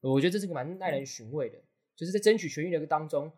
[0.00, 1.58] 我觉得这是个蛮耐人寻味的，
[1.94, 3.30] 就是在争取权益的一个当中，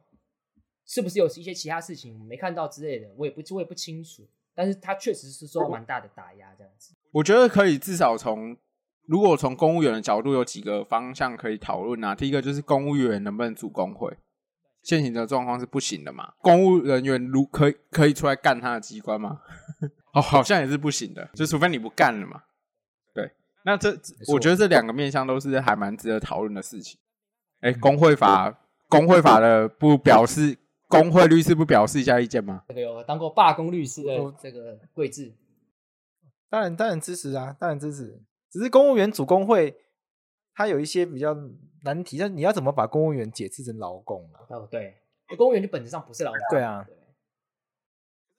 [0.90, 4.26] 是不是有一些其他事情没看到之类的，我也不我也不清楚，
[4.56, 6.92] 但是他确实是受到蛮大的打压这样子。
[7.12, 8.56] 我觉得可以，至少从
[9.06, 12.12] 如果从公务员的角度，有几个方向可以讨论啊。
[12.12, 14.18] 第一个就是公务员能不能组工会，
[14.82, 16.32] 现行的状况是不行的嘛。
[16.42, 19.42] 公务人员如可以可以出来干他的机关吗？
[20.12, 22.42] 哦，好像也是不行的，就除非你不干了嘛。
[23.14, 23.30] 对，
[23.64, 26.98] 那这我觉得这两个面向都是还蛮值得讨论的事情。
[27.60, 30.56] 哎、欸，工会法，工会法的不表示，
[30.90, 32.64] 工会律师不表示一下意见吗？
[32.66, 35.32] 这个有当过罢工律师的这个贵志。
[36.48, 38.20] 当然，当然支持啊，当然支持。
[38.50, 39.76] 只是公务员主工会，
[40.52, 41.32] 它有一些比较
[41.84, 44.42] 难题，但你要怎么把公务员解释成劳工啊？
[44.48, 44.96] 哦，对，
[45.38, 46.40] 公务员就本质上不是劳工。
[46.50, 46.84] 对啊。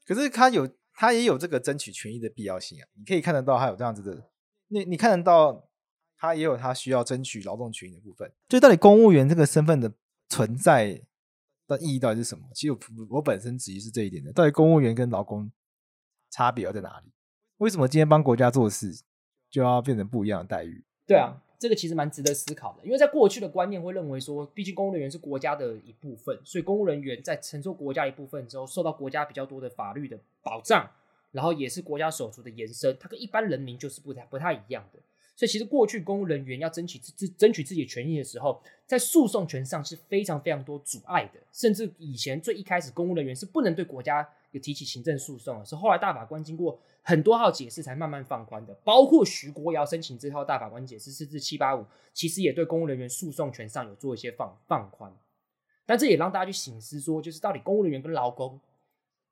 [0.05, 2.85] 可是他有，他也有这个争取权益的必要性啊。
[2.97, 4.29] 你可以看得到，他有这样子的，
[4.67, 5.69] 你你看得到，
[6.17, 8.29] 他也有他需要争取劳动权益的部分。
[8.49, 9.93] 就到底公务员这个身份的
[10.27, 11.01] 存在
[11.77, 12.45] 的意义到底是什么？
[12.53, 14.31] 其实我我本身质疑是这一点的。
[14.33, 15.51] 到底公务员跟劳工
[16.29, 17.11] 差别要在哪里？
[17.57, 19.03] 为什么今天帮国家做事
[19.49, 20.83] 就要变成不一样的待遇？
[21.05, 22.85] 对啊，这个其实蛮值得思考的。
[22.85, 30.89] 因为在过去的观念会认为说，毕竟公务人员是国家的一部分，所以公务人员在承受国家一部分之后，受到国家比较多的法律的保障，
[31.31, 34.99] 然后也是国家手足的延伸，它跟一般人民就是不太不太一样的。
[35.41, 46.79] 所以其实过去公务人员要争取自自争取自己权益的时候，在诉讼权上是非常非常多阻碍的，甚至以前最一开始公务人员是不能对国家有提起行政诉讼的，是后来大法官经过。
[47.03, 51.83] 很多号解释才慢慢放宽的，包括徐国尧申请这套大法官解释释字七八五，
[52.13, 55.11] 其实也对公务人员诉讼权上有做一些放放宽。
[55.83, 58.59] 但这也让大家去省思说，就是到底公务人员跟劳工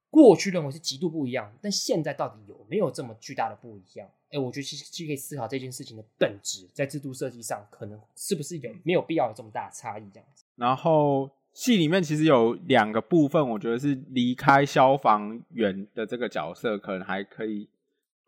[0.09, 4.09] 过去认为是极度不一样，但现在到底有没有这么巨大的不一样？
[4.31, 10.43] 哎，我觉得其实可以思考这件事情的本质，在制度设计上可能是不是有没有必要有这么大的差异这样子。
[10.55, 11.29] 然后。
[11.51, 17.67] 戏里面其实有两个部分，我觉得是离开消防员的这个角色，可能还可以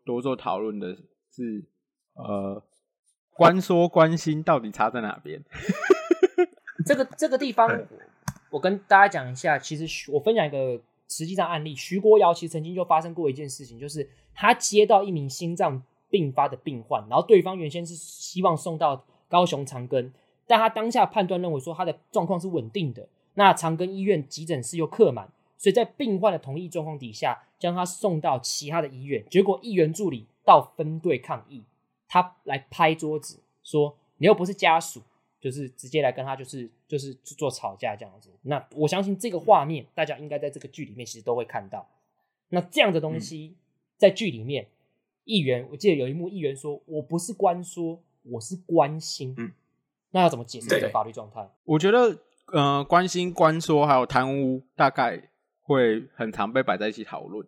[0.04, 0.94] 多做讨论的
[1.30, 1.64] 是，
[2.14, 2.62] 呃，
[3.32, 5.40] 关说关心到底差在哪边？
[6.84, 7.70] 这个这个地方，
[8.50, 10.78] 我跟大家讲一下，其实我分享一个
[11.08, 15.80] 实际上案例，徐国尧其实曾经就发生过一件事情，就是他接到一名心脏
[16.12, 20.12] 病发的病患，然后对方原先是希望送到高雄长庚，
[20.46, 23.08] 但他当下判断认为说他的状况是稳定的。
[23.34, 29.24] 那长庚医院急诊室又客满，所以在病患的同意状况底下，将他送到其他的医院。
[29.30, 31.64] 结果议员助理到分队抗议，
[32.06, 35.00] 他来拍桌子说：“你又不是家属，
[35.40, 41.88] 就是直接来跟他就是就是做吵架这样子。”那我相信这个画面，大家应该在这个剧里面其实都会看到。
[42.50, 43.56] 那这样的东西
[43.96, 44.68] 在剧里面，
[45.24, 49.52] 议员我记得有一幕，议员说：“我不是关说，我是关心。”嗯，
[50.10, 51.50] 那要怎么解释这个法律状态？
[51.64, 52.18] 我觉得。
[52.52, 55.30] 呃，关心、关说还有贪污，大概
[55.62, 57.46] 会很常被摆在一起讨论。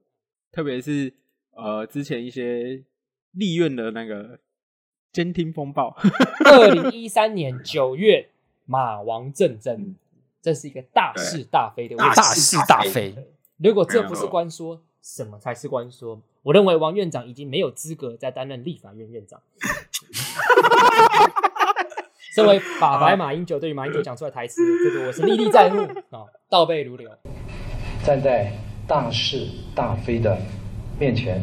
[0.50, 1.12] 特别是
[1.50, 2.82] 呃，之前一些
[3.32, 4.38] 立院的那个
[5.12, 5.94] 监听风暴。
[6.46, 8.30] 二零一三年九月，
[8.64, 9.94] 马王政争，
[10.40, 12.16] 这是一个大是大非的问题。
[12.16, 13.14] 大是大非。
[13.58, 16.22] 如果这不是官说，什么才是官说？
[16.44, 19.40] 我认为王院长已经没有资格再担任立法院院长。
[22.34, 27.10] 身为法白马英九，对于马英九讲出来台词，这个我是历历在目啊，倒背如流。
[28.04, 28.52] 站在
[28.86, 30.36] 大是大非的
[31.00, 31.40] 面前，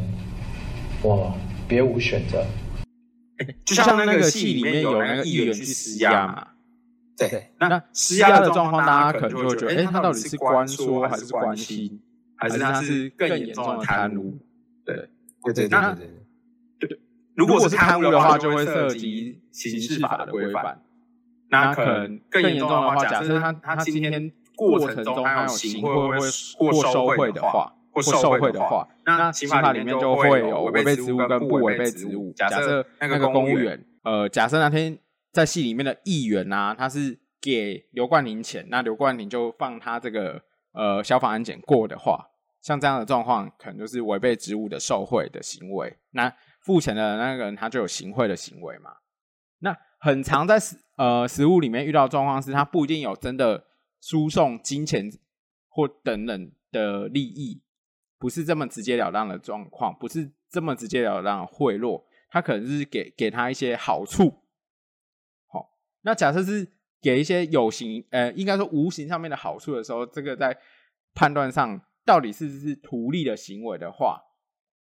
[1.02, 1.34] 我
[1.68, 2.46] 别无选择。
[3.66, 6.48] 就像那个戏里面有那个议员去施压嘛。
[7.18, 12.00] 对，那施压的状况，大家可能就会觉得，哎，他到底是官说还是关心，
[12.38, 14.38] 还是他是更严重的贪污？
[14.86, 14.96] 对，
[15.44, 15.80] 对对对
[16.80, 17.00] 对对。
[17.36, 20.82] 如果是贪污的话，就会涉及刑事法的规范。
[21.50, 32.32] 那可能更严重的话，假设他他今天过程中他有行贿或或受贿的话，或受贿的话，那刑法里面就会有违背职务跟不违背职务。
[32.36, 35.00] 假设那个公务员，呃，假设那天。
[35.34, 40.42] 在戏里面的议员啊，他是给刘冠霖钱，那刘冠霖就放他这个
[40.74, 42.31] 呃消防安检过的话，
[42.62, 45.98] 像这样的状况，可能就是违背职务的受贿的行为。
[46.12, 46.32] 那
[46.62, 48.92] 付钱的那个人他就有行贿的行为嘛？
[49.60, 50.58] 那很常在
[50.98, 53.66] 呃实务里面遇到状况是，他不一定有真的
[54.00, 55.10] 输送金钱
[55.68, 57.62] 或等等的利益，
[58.18, 64.44] 不是这么直截了当的状况，不是这么直截了当的贿赂，他可能是给给他一些好处。
[65.48, 66.68] 好那假设是
[67.02, 70.56] 给一些有形，呃，应该说无形上面的好处的时候，这个在
[71.14, 74.22] 判断上到底是不是图利的行为的话，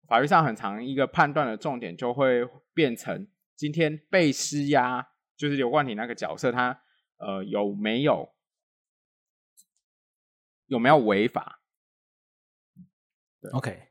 [0.06, 6.82] 法律上很长一个判断的重点就会变成今天被施压，就是刘冠廷那个角色，他
[7.18, 8.34] 呃有没有
[10.66, 11.60] 有没有违法
[13.52, 13.88] ？OK，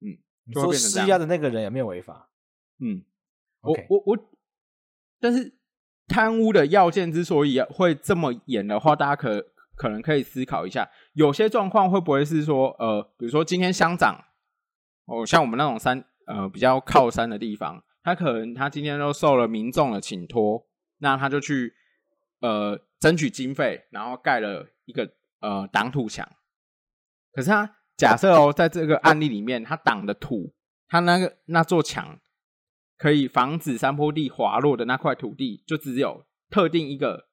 [0.00, 0.18] 嗯，
[0.52, 2.30] 说施压的那个人有没有违法？
[2.78, 3.04] 嗯
[3.60, 4.30] 我我我，
[5.20, 5.56] 但是。
[6.12, 14.22] 贪污的要件之所以会这么严的话，大家可可能可以思考一下，有些状况会不会是说，呃，比如说今天乡长，
[15.06, 20.66] 哦，像我们那种山，呃，比较靠山的地方，他可能他今天都受了民众的请托，
[20.98, 21.72] 那他就去
[22.40, 25.10] 呃争取经费，然后盖了一个
[25.40, 26.30] 呃挡土墙。
[27.32, 30.52] 可是他假设哦，在这个案例里面，他挡的土，
[30.88, 32.20] 他那个那座墙。
[32.98, 37.30] 可以防止山坡地滑落的那块土地，就只有特定一个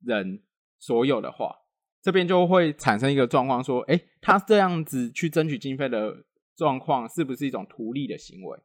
[0.00, 0.42] 人
[0.80, 1.54] 所有的话，
[2.04, 6.22] 这边就会产生一个状况，说，哎，他这样子去争取经费的
[6.54, 8.58] 状况，是不是一种图利的行为？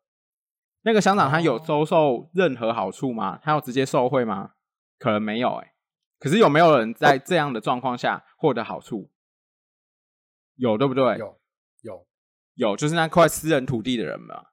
[0.82, 3.40] 那个乡长他有收受任何好处吗？
[3.42, 4.56] 他有直接受贿吗？
[4.98, 5.74] 可能没有，哎，
[6.20, 9.10] 可是有没有人在这样的状况下获得好处？
[10.58, 11.18] 有，对不对？
[11.18, 11.40] 有，
[11.84, 12.06] 有，
[12.56, 14.48] 有，就是那块私人土地的人嘛。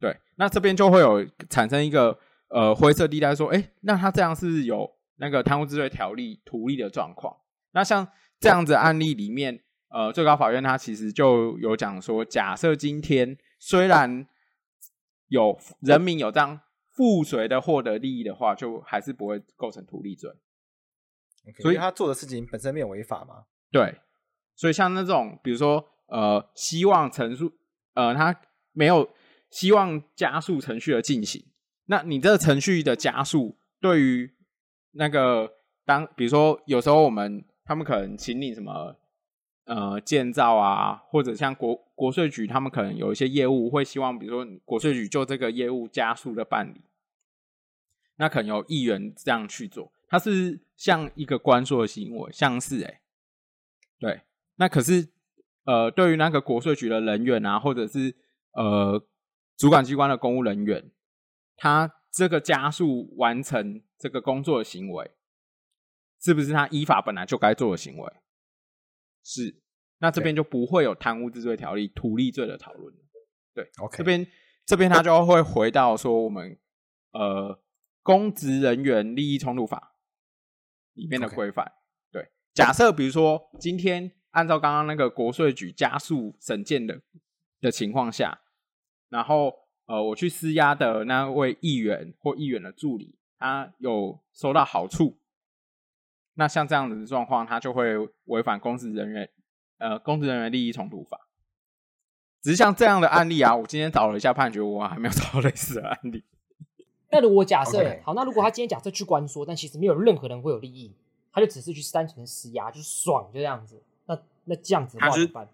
[0.00, 7.36] 对，那这边就会有产生一个呃灰色地带，说，哎，那他这样是有那个贪污治罪条例图利的状况。
[7.74, 8.08] 那像
[8.40, 14.26] 这样子案例里面，呃，最高法院他其实就有讲说，假设今天虽然
[15.28, 16.58] 有人民有这样
[16.94, 20.30] 附随的获得利益的话，就还是不会构成图利罪。
[21.44, 23.44] Okay, 所以他做的事情本身没有违法吗？
[23.70, 24.00] 对，
[24.56, 27.52] 所以像那种比如说呃，希望陈述
[27.92, 28.40] 呃，他
[28.72, 29.10] 没有。
[29.50, 31.40] 希望加速程序的进行，
[31.84, 34.34] 那你这个程序的加速，对于
[34.94, 35.48] 那个
[35.84, 38.96] 当比如说有时候我们他们可能请你什么
[39.64, 46.82] 呃建造啊，或者像国国税局他们可能有一些业务会希望，比如说国税局就这个业务加速的办理，
[48.16, 53.00] 那可能有议员这样去做，它是像一个关说的行为，像是哎、
[53.98, 54.20] 对，
[54.56, 55.08] 那可是
[55.64, 58.14] 呃对于那个国税局的人员啊，或者是
[58.52, 59.04] 呃。
[59.56, 60.90] 主管机关的公务人员，
[61.54, 65.12] 他这个加速完成这个工作的行为，
[66.24, 68.12] 是不是他依法本来就该做的行为？
[69.22, 69.60] 是，
[69.98, 72.94] 那这边就不会有贪污治罪条例、图利罪的讨论。
[73.52, 74.26] 对，OK，这边
[74.64, 76.58] 这边他就会回到说我们
[77.12, 77.62] 呃
[78.02, 79.96] 公职人员利益冲突法
[80.94, 81.70] 里面的规范。
[82.10, 87.02] 对，假设比如说今天按照刚刚那个国税局加速审件的
[87.60, 88.40] 的情况下。
[89.10, 89.52] 然后，
[89.86, 95.20] 呃，我去施压的那位议员或议员的助理，他有收到好处。
[96.34, 99.30] 那像这样子的状况，他就会违反公职人员，
[99.78, 101.28] 呃，公职人员利益冲突法。
[102.42, 106.22] 只是像这样的案例啊，我今天找了一下判决，我还没有找到类似的案例。
[107.10, 108.02] 那如果假设 Okay.
[108.02, 110.94] 好，那如果他今天假设去关说，但其实没有任何人会有利益，
[111.32, 113.82] 他就只是去单纯的施压，就是爽就这样子。
[114.06, 115.48] 那那这样子的话怎么办？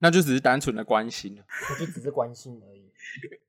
[0.00, 2.90] 那就只是单纯的关心了，我就只是关心而已。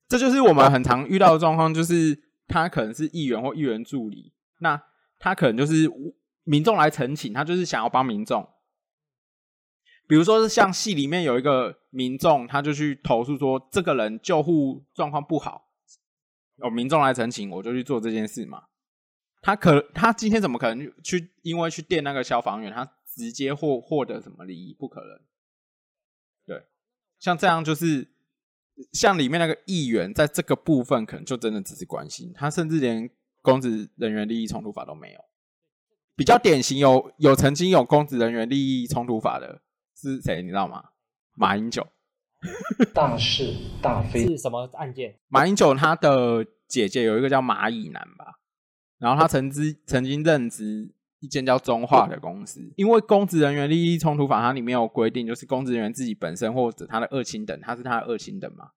[0.07, 4.81] 这就是我们很常遇到的状况，就是他可能是议员或议员助理，那
[5.25, 5.91] 他可能就是
[6.43, 8.47] 民众来陈请，他就是想要帮民众。
[10.05, 15.71] 比如说是像戏里面有一个民众，他就去投诉说这个人救护状况不好，
[16.57, 18.65] 有民众来陈情，我就去做这件事嘛。
[19.41, 24.75] 他可他今天怎么可能去因为去电那个消防员，他直接获获得什么利益？
[24.75, 25.19] 不可能。
[26.45, 26.67] 对
[27.17, 28.07] 像这样就是
[28.91, 33.09] 像里面那个议员，在这个部分可能就真的只是关心，他甚至连
[33.45, 35.19] 公职人员利益冲突法都没有。
[36.15, 39.61] 比较典型有有曾经有公职人员利益冲突法的
[39.95, 40.41] 是谁？
[40.41, 40.83] 你知道吗？
[41.35, 41.85] 马英九。
[42.93, 45.17] 大是大非是什么案件？
[45.27, 48.39] 马英九他的姐姐有一个叫马以南吧，
[48.97, 58.69] 然后他曾经曾经任职一间叫中化的公司，因为公职人员利益冲突法它里面有规定，就是公职人员自己本身或者他的二亲等，他是他的二亲等嘛。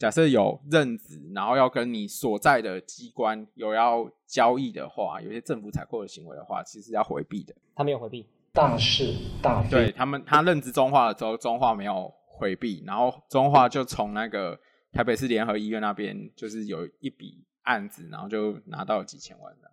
[0.00, 7.54] 假设有任职，然后要跟你所在的机关有要交易的话，有些政府采购的行为的话，其实要回避的。
[7.76, 9.70] 他没有回避，大是大非。
[9.70, 12.12] 对他们，他任职中化的时候，中化没有。
[12.32, 14.58] 回避，然后中化就从那个
[14.92, 19.70] 台北市联合医院那边，就是有一笔案子，然后就拿到几千万的，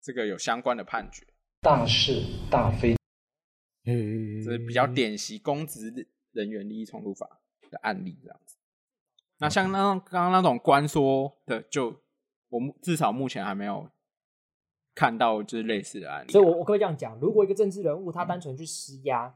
[0.00, 1.26] 这个有相关的判决。
[1.60, 2.96] 大是大非，
[3.84, 7.28] 这是比较典型公职人员利益冲突法
[7.70, 8.47] 的案例，这样子。
[9.38, 11.94] 那像那刚刚那种关说的，就
[12.48, 13.88] 我们至少目前还没有
[14.94, 16.32] 看到就是类似的案例。
[16.32, 19.34] 所以我我可以这样讲，如果一个政治人物他单纯去施压，嗯、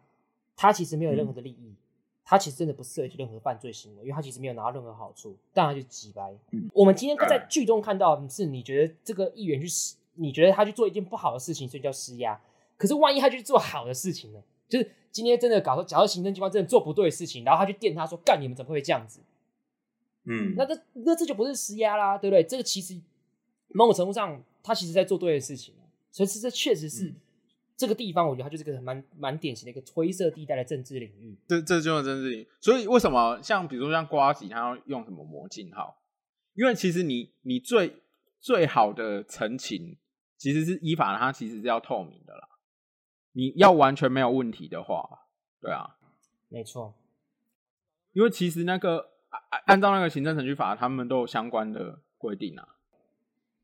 [0.56, 1.68] 他其实没有任何的利益。
[1.68, 1.76] 嗯
[2.24, 6.32] 他其实真的不涉及任何犯罪行为，因为他其实没有拿到任何好处，但他就挤白。
[6.52, 12.40] 嗯、我们今天在 剧中看到是，你觉得这个议员去施，你觉得他去做一件不好的事情，所以叫施压。
[12.78, 14.40] 可是万一他去做好的事情呢？
[14.68, 19.20] 就是今天真的搞，假如行政机关真的做不对的事情，然后他去电他说：“干，你们怎么会这样子？”
[20.24, 22.42] 嗯，那这那这就不是施压啦，对不对？
[22.42, 23.00] 这个其实
[23.68, 25.74] 某种程度上，他其实在做对的事情，
[26.10, 27.06] 所以这确实是。
[27.06, 27.16] 嗯
[27.74, 31.36] 这个地方，我觉得它就是个蛮蛮典型的一个灰色地带的政治领域。
[31.48, 32.48] 这这就是政治领域。
[32.60, 36.00] 所以为什么像比如说像瓜吉，他要用什么魔镜号？
[36.54, 37.96] 因为其实你你最
[38.40, 39.96] 最好的澄清，
[40.36, 42.50] 其实是依法，它其实是要透明的啦。
[43.32, 45.26] 你要完全没有问题的话，
[45.60, 45.96] 对啊，
[46.50, 46.94] 没错。
[48.12, 49.11] 因为其实那个
[49.66, 52.76] 按照那个行政程序法，他们都有相关的规定啊。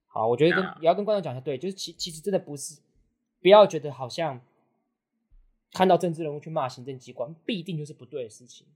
[0.06, 2.80] 好，我觉得跟也要跟观众讲一下，对，就是其其实真的不是。
[3.40, 4.40] 不要觉得好像
[5.72, 8.66] 看到政治人物去骂行政机关，必定就是不对的事情。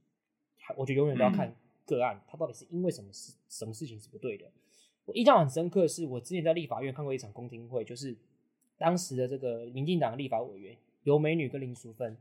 [0.77, 1.53] 我觉得永远都要看
[1.85, 4.45] 个案，他到底是因为什么事，什么事情是不对的。
[5.05, 8.15] 我印象很深刻的是，我之前在立法院看过一场公听会，就是
[8.77, 12.15] 当时的这个民进党立法委员尤美女跟林淑芬，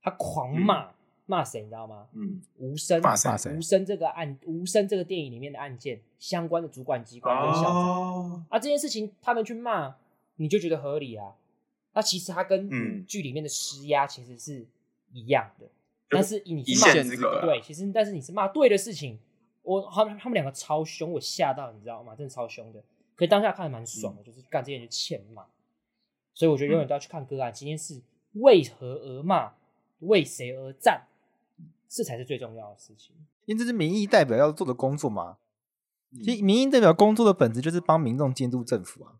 [0.00, 0.92] 她狂骂
[1.32, 2.06] 骂谁，你知道吗？
[2.12, 3.50] 嗯，无声骂谁？
[3.56, 9.96] 无声这个案，无声这个电影里面的案件相关的主管机关跟校长、哦、啊，这件事情他们去骂，
[10.36, 11.34] 你就觉得合理啊？
[11.94, 14.66] 那其实它跟剧里面的施压其实是
[15.12, 15.70] 一样的，嗯、
[16.10, 19.18] 但是你是骂这个对，其实但是你是骂对的事情，
[19.62, 22.14] 我他们他们两个超凶，我吓到你知道吗？
[22.14, 22.80] 真的超凶的，
[23.16, 25.44] 可是当下看的蛮爽的，嗯、就是干这件就欠骂，
[26.34, 28.00] 所以我觉得永远都要去看个案，今天是
[28.34, 29.52] 为何而骂，
[30.00, 31.06] 为谁而战，
[31.94, 33.14] 这才是最重要的事情。
[33.44, 35.36] 因为这是民意代表要做的工作嘛，
[36.24, 39.14] 其实民意代表工作的本质就是帮民众监督政府啊。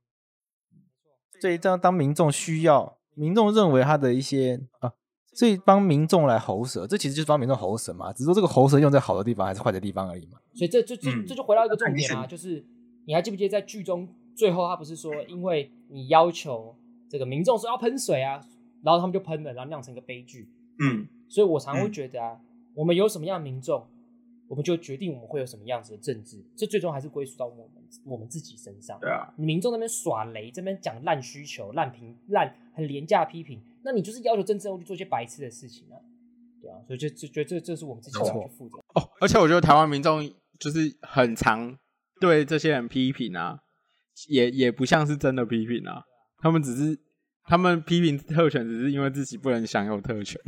[1.41, 4.93] 所以，这样当民众需要，民众认为他的一些啊，
[5.35, 8.13] 所以帮民众来喉舌，这其实就是帮民众喉舌嘛。
[8.13, 10.39] 只是说这个喉舌用在好的地方还是坏的地方而已嘛。
[10.55, 12.65] 所以这就这这就回到一个重点啊，就是
[13.07, 16.77] 你还记不记得在剧中最后他不是说，因为你要求
[17.11, 18.41] 这个民众说要喷水啊，
[18.83, 20.49] 然后他们就喷了，然后酿成一个悲剧。
[20.79, 22.41] 嗯，所以我常会觉得啊，
[22.75, 23.87] 我们有什么样的民众，
[24.49, 27.67] 我们就决定我们会有什么样子的政治，这最终还是归属到我们
[28.05, 28.99] 我们自己身上。
[29.01, 35.97] 对啊，民众那边耍雷，这边讲烂需求、烂评、烂很廉价批评，那你就是要求政治人物去做一些白痴的事情啊。
[36.61, 39.09] 对啊，所以就就觉得这这是我们自己要去负责哦。
[39.21, 40.23] 而且我觉得台湾民众
[40.61, 41.77] 就是很常
[42.21, 43.59] 对这些人批评啊，
[44.29, 46.05] 也也不像是真的批评啊，
[46.39, 46.99] 他们只是
[47.45, 50.41] 他们批评特权，只是因为自己不能享有特权。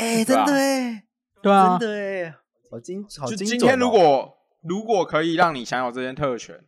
[0.00, 1.04] 哎、欸，真的哎。
[1.42, 2.34] 对啊，真的哎，
[2.70, 3.30] 好精，好精准哦。
[3.30, 6.64] 就今天如果如果可以让你享有这件特权，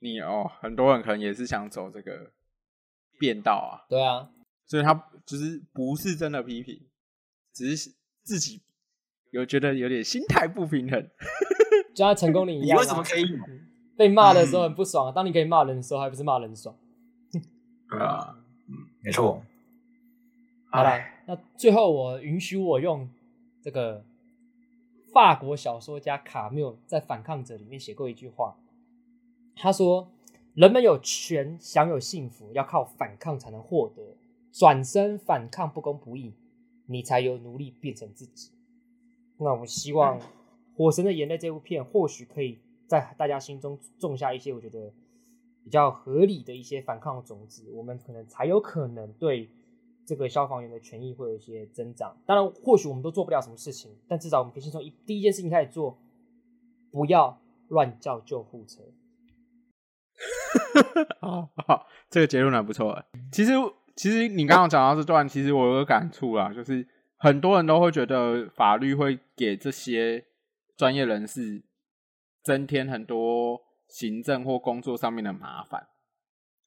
[0.00, 2.32] 你哦，很多人可能也是想走这个
[3.18, 3.88] 变道啊。
[3.88, 4.28] 对啊，
[4.66, 4.94] 所以他
[5.26, 6.86] 就是不是真的批评，
[7.54, 7.90] 只是
[8.22, 8.62] 自己
[9.30, 11.02] 有觉得有点心态不平衡，
[11.94, 12.80] 就像成功你一样，啊。
[12.80, 13.24] 为什么可以
[13.96, 15.12] 被骂的时候很不爽，啊？
[15.12, 16.74] 当你可以骂人的时候，还不是骂人爽？
[17.90, 18.36] 对啊，
[18.68, 19.42] 嗯，没错。
[20.72, 20.98] 好了，
[21.30, 23.08] 那最后我允许我用。
[23.62, 24.02] 这个
[25.12, 28.56] 法国小说家卡缪在《反抗者》里面写过一句话，
[29.54, 30.10] 他说
[30.56, 34.16] ：“人们有权享有幸福，要靠反抗才能获得。
[34.50, 36.32] 转身反抗不公不义，
[36.86, 38.50] 你才有努力变成自己。”
[39.36, 40.18] 那我希望
[40.74, 44.90] 《火神的眼泪》这部片或许可以在大家心中种下一些我觉得
[45.62, 49.50] 比较合理的一些反抗种子，我们可能才有可能对。
[50.10, 52.16] 这个消防员的权益会有一些增长。
[52.26, 55.96] 当然，或许我们都做不了什么事情，但至少我们可以先从一第一件事情开始做，
[56.90, 58.82] 不要乱叫救护车。
[61.22, 63.00] 好好，这个结论还不错。
[63.30, 63.52] 其实，
[63.94, 66.84] 其实你刚刚讲到这段，其实我有个感触啦，就是
[67.18, 70.26] 很多人都会觉得法律会给这些
[70.76, 71.62] 专业人士
[72.42, 75.86] 增添很多行政或工作上面的麻烦。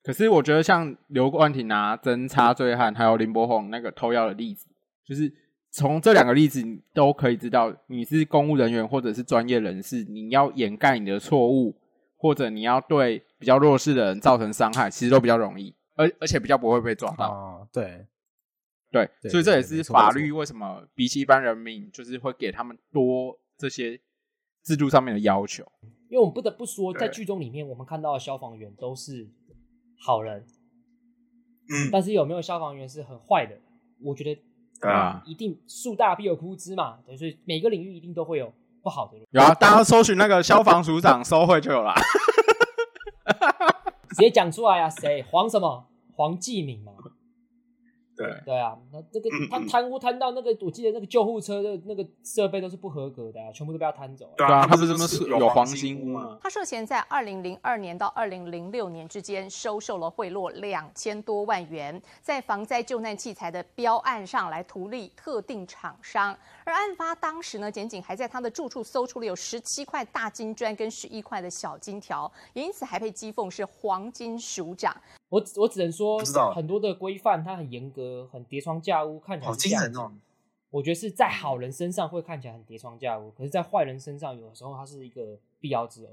[0.03, 4.67] 可是，我觉得像刘冠廷拿针插醉汉，还有林柏宏那个偷药的例子，
[5.05, 5.31] 就是
[5.71, 11.79] 从这两个例子，你都可以知道，你是公务人员或者是专业人士，你要掩盖你的错误。
[12.15, 17.29] 或者你要对比较弱势的人造成伤害，其实都比较容易，而而且比较不会被抓到。
[17.29, 18.07] 哦、对，
[18.89, 23.99] 对，对，所以这也是法律为什么比起一般人民，就是会给他们多这些
[24.63, 25.69] 制度上面的要求。
[26.07, 29.29] 因为我们不得不说，在剧中里面，我们看到的消防员都是
[30.03, 30.45] 好人，
[31.69, 33.55] 嗯，但是有没有消防员是很坏的？
[34.01, 34.41] 我觉得
[34.89, 38.51] 啊，一定树大必有枯枝嘛，对，所以每个领域一定都会有。
[38.83, 41.93] 不好的人有啊，大家搜寻那个消防署长收贿就有了，
[44.11, 45.87] 直接讲出来啊，谁黄什么
[46.17, 46.91] 黄继敏嘛。
[48.15, 54.29] 对对啊，那这个他贪污贪到那个，我记得那个救护车的那个设备都是不合格的，啊，全部都被他贪走。
[54.37, 56.37] 对啊，他不是什么有黄金屋吗？
[56.41, 66.37] 他涉嫌在二零零二年到二零零六年之间收受了贿赂两千多万元，在防灾救难器材的标案上来图利特定厂商。
[66.65, 74.95] 而案发当时呢，检警还在他的住处搜出了有十七块大金砖跟十一块的小金条，也因此还被讥讽是黄金署长。
[75.33, 76.19] 我我只能说，
[76.53, 80.11] 很多的规范它很严格，很叠床架屋，看起来好惊人哦。
[80.69, 86.09] 我觉得是在好人身上会看起来很叠床架屋，可是，在坏人身上，有的时候它是一个必要之恶。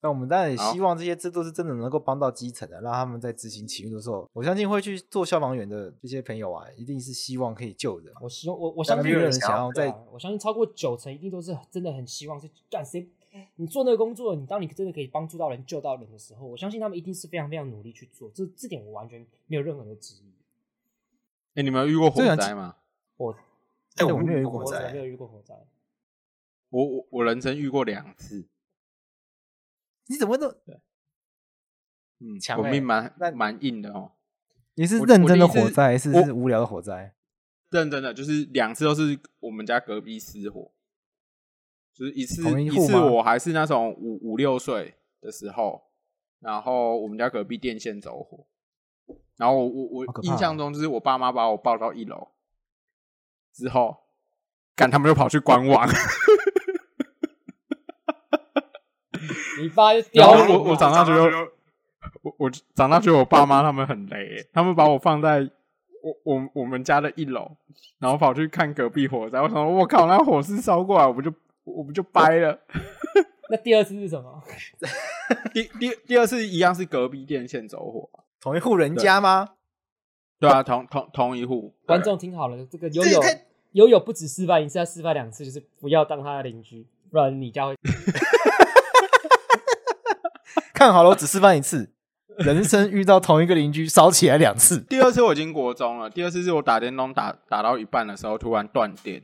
[0.00, 8.10] 那我们当然也希望这些制度是真的能够帮到基层的，让他们在执行勤务的时候，我相信会去做消防员的这些朋友啊，一定是希望可以救人。
[8.22, 13.06] 我希望我我相信没有人想要在，我相信超过九成一定都是真的很希望是干谁。
[13.56, 18.30] 你做那个工作，你当你真的可以帮助到人、救到人的时候，我相信他们一定是非常非常努力去做。
[18.34, 20.28] 这这点我完全没有任何的质疑。
[21.54, 22.76] 哎、欸，你们有遇过火灾吗？
[23.16, 25.54] 我哎、欸，我没有遇过火灾，没有遇过火灾。
[26.68, 28.46] 我我我人生遇过两次。
[30.06, 30.80] 你怎么都对？
[32.18, 34.12] 嗯，我命蛮蛮硬的哦。
[34.74, 37.14] 你是认真的火灾，还是是无聊的火灾？
[37.70, 40.70] 认真的，就是两次都是我们家隔壁失火。
[41.98, 45.82] 就是一次一,一次，我还是那种五五六岁的时候，
[46.40, 48.46] 然后我们家隔壁电线走火，
[49.38, 52.28] 然后我我我印象中就是我爸妈把我抱到一楼
[53.54, 53.96] 之后，
[54.74, 55.88] 赶他们又跑去观望。
[59.62, 61.24] 你爸就 屌我，我长大觉得
[62.20, 65.50] 我我长大觉得我爸妈他们很雷，他们把我放在
[66.02, 67.56] 我我我们家的一楼，
[67.98, 69.40] 然后跑去看隔壁火灾。
[69.40, 71.32] 我想说，我靠，那火势烧过来，我不就。
[71.66, 72.58] 我们就掰了。
[73.50, 74.42] 那第二次是什么？
[75.52, 78.08] 第第第二次一样是隔壁电线走火，
[78.40, 79.50] 同一户人家吗？
[80.40, 81.74] 对，对啊，同同同一户。
[81.86, 83.38] 观众听好了，这个 YOYO
[83.72, 87.74] YOYO 不止示范一次，要示范两次，就是不要当他的邻居，不然你家会。
[90.74, 91.92] 看好了，我只示范一次，
[92.38, 94.80] 人生遇到同一个邻居烧起来两次。
[94.80, 99.22] 第二次我已经国中了，第二次是我打电动打打到一半的时候突然断电。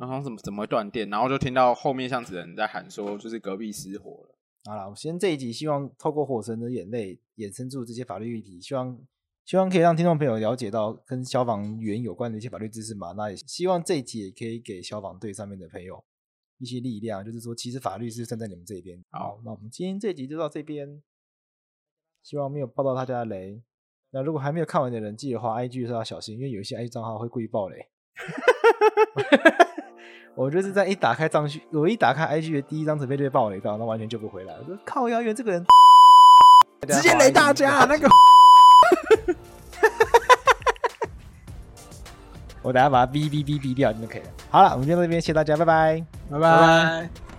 [0.00, 1.10] 然后怎么怎么会断电？
[1.10, 4.34] 然后就听到后面像子人在喊说，就是隔壁失火了。
[4.64, 8.98] 好了，我先这一集希望透过火神的眼泪衍生出这些法律议题，希望
[9.44, 13.12] 希望可以让听众朋友了解到跟消防员有关的一些法律知识嘛。
[13.12, 16.02] 那也希望这一集也可以给消防队上面的朋友
[16.56, 19.04] 一些力量，就是说其实法律是站在你们这边。
[19.10, 21.02] 好，那我们今天这集就到这边，
[22.22, 23.62] 希望没有爆到大家的雷。
[24.12, 27.86] 那如果还没有看完的人，记得话 IG 是要小心，因为有一些 IG 账号会故意爆雷。
[30.34, 34.54] 我就是在一打开账序，我一打开 IG 的第一张图片就被爆雷到，那完全救不回来。
[34.60, 35.64] 我说靠，姚元这个人
[36.88, 38.08] 直接雷大家那个，
[42.62, 44.28] 我等下把它哔哔哔哔掉就可以了。
[44.50, 46.40] 好了，我们今天到这边，谢谢大家，拜拜，拜拜。
[46.40, 47.29] 拜拜。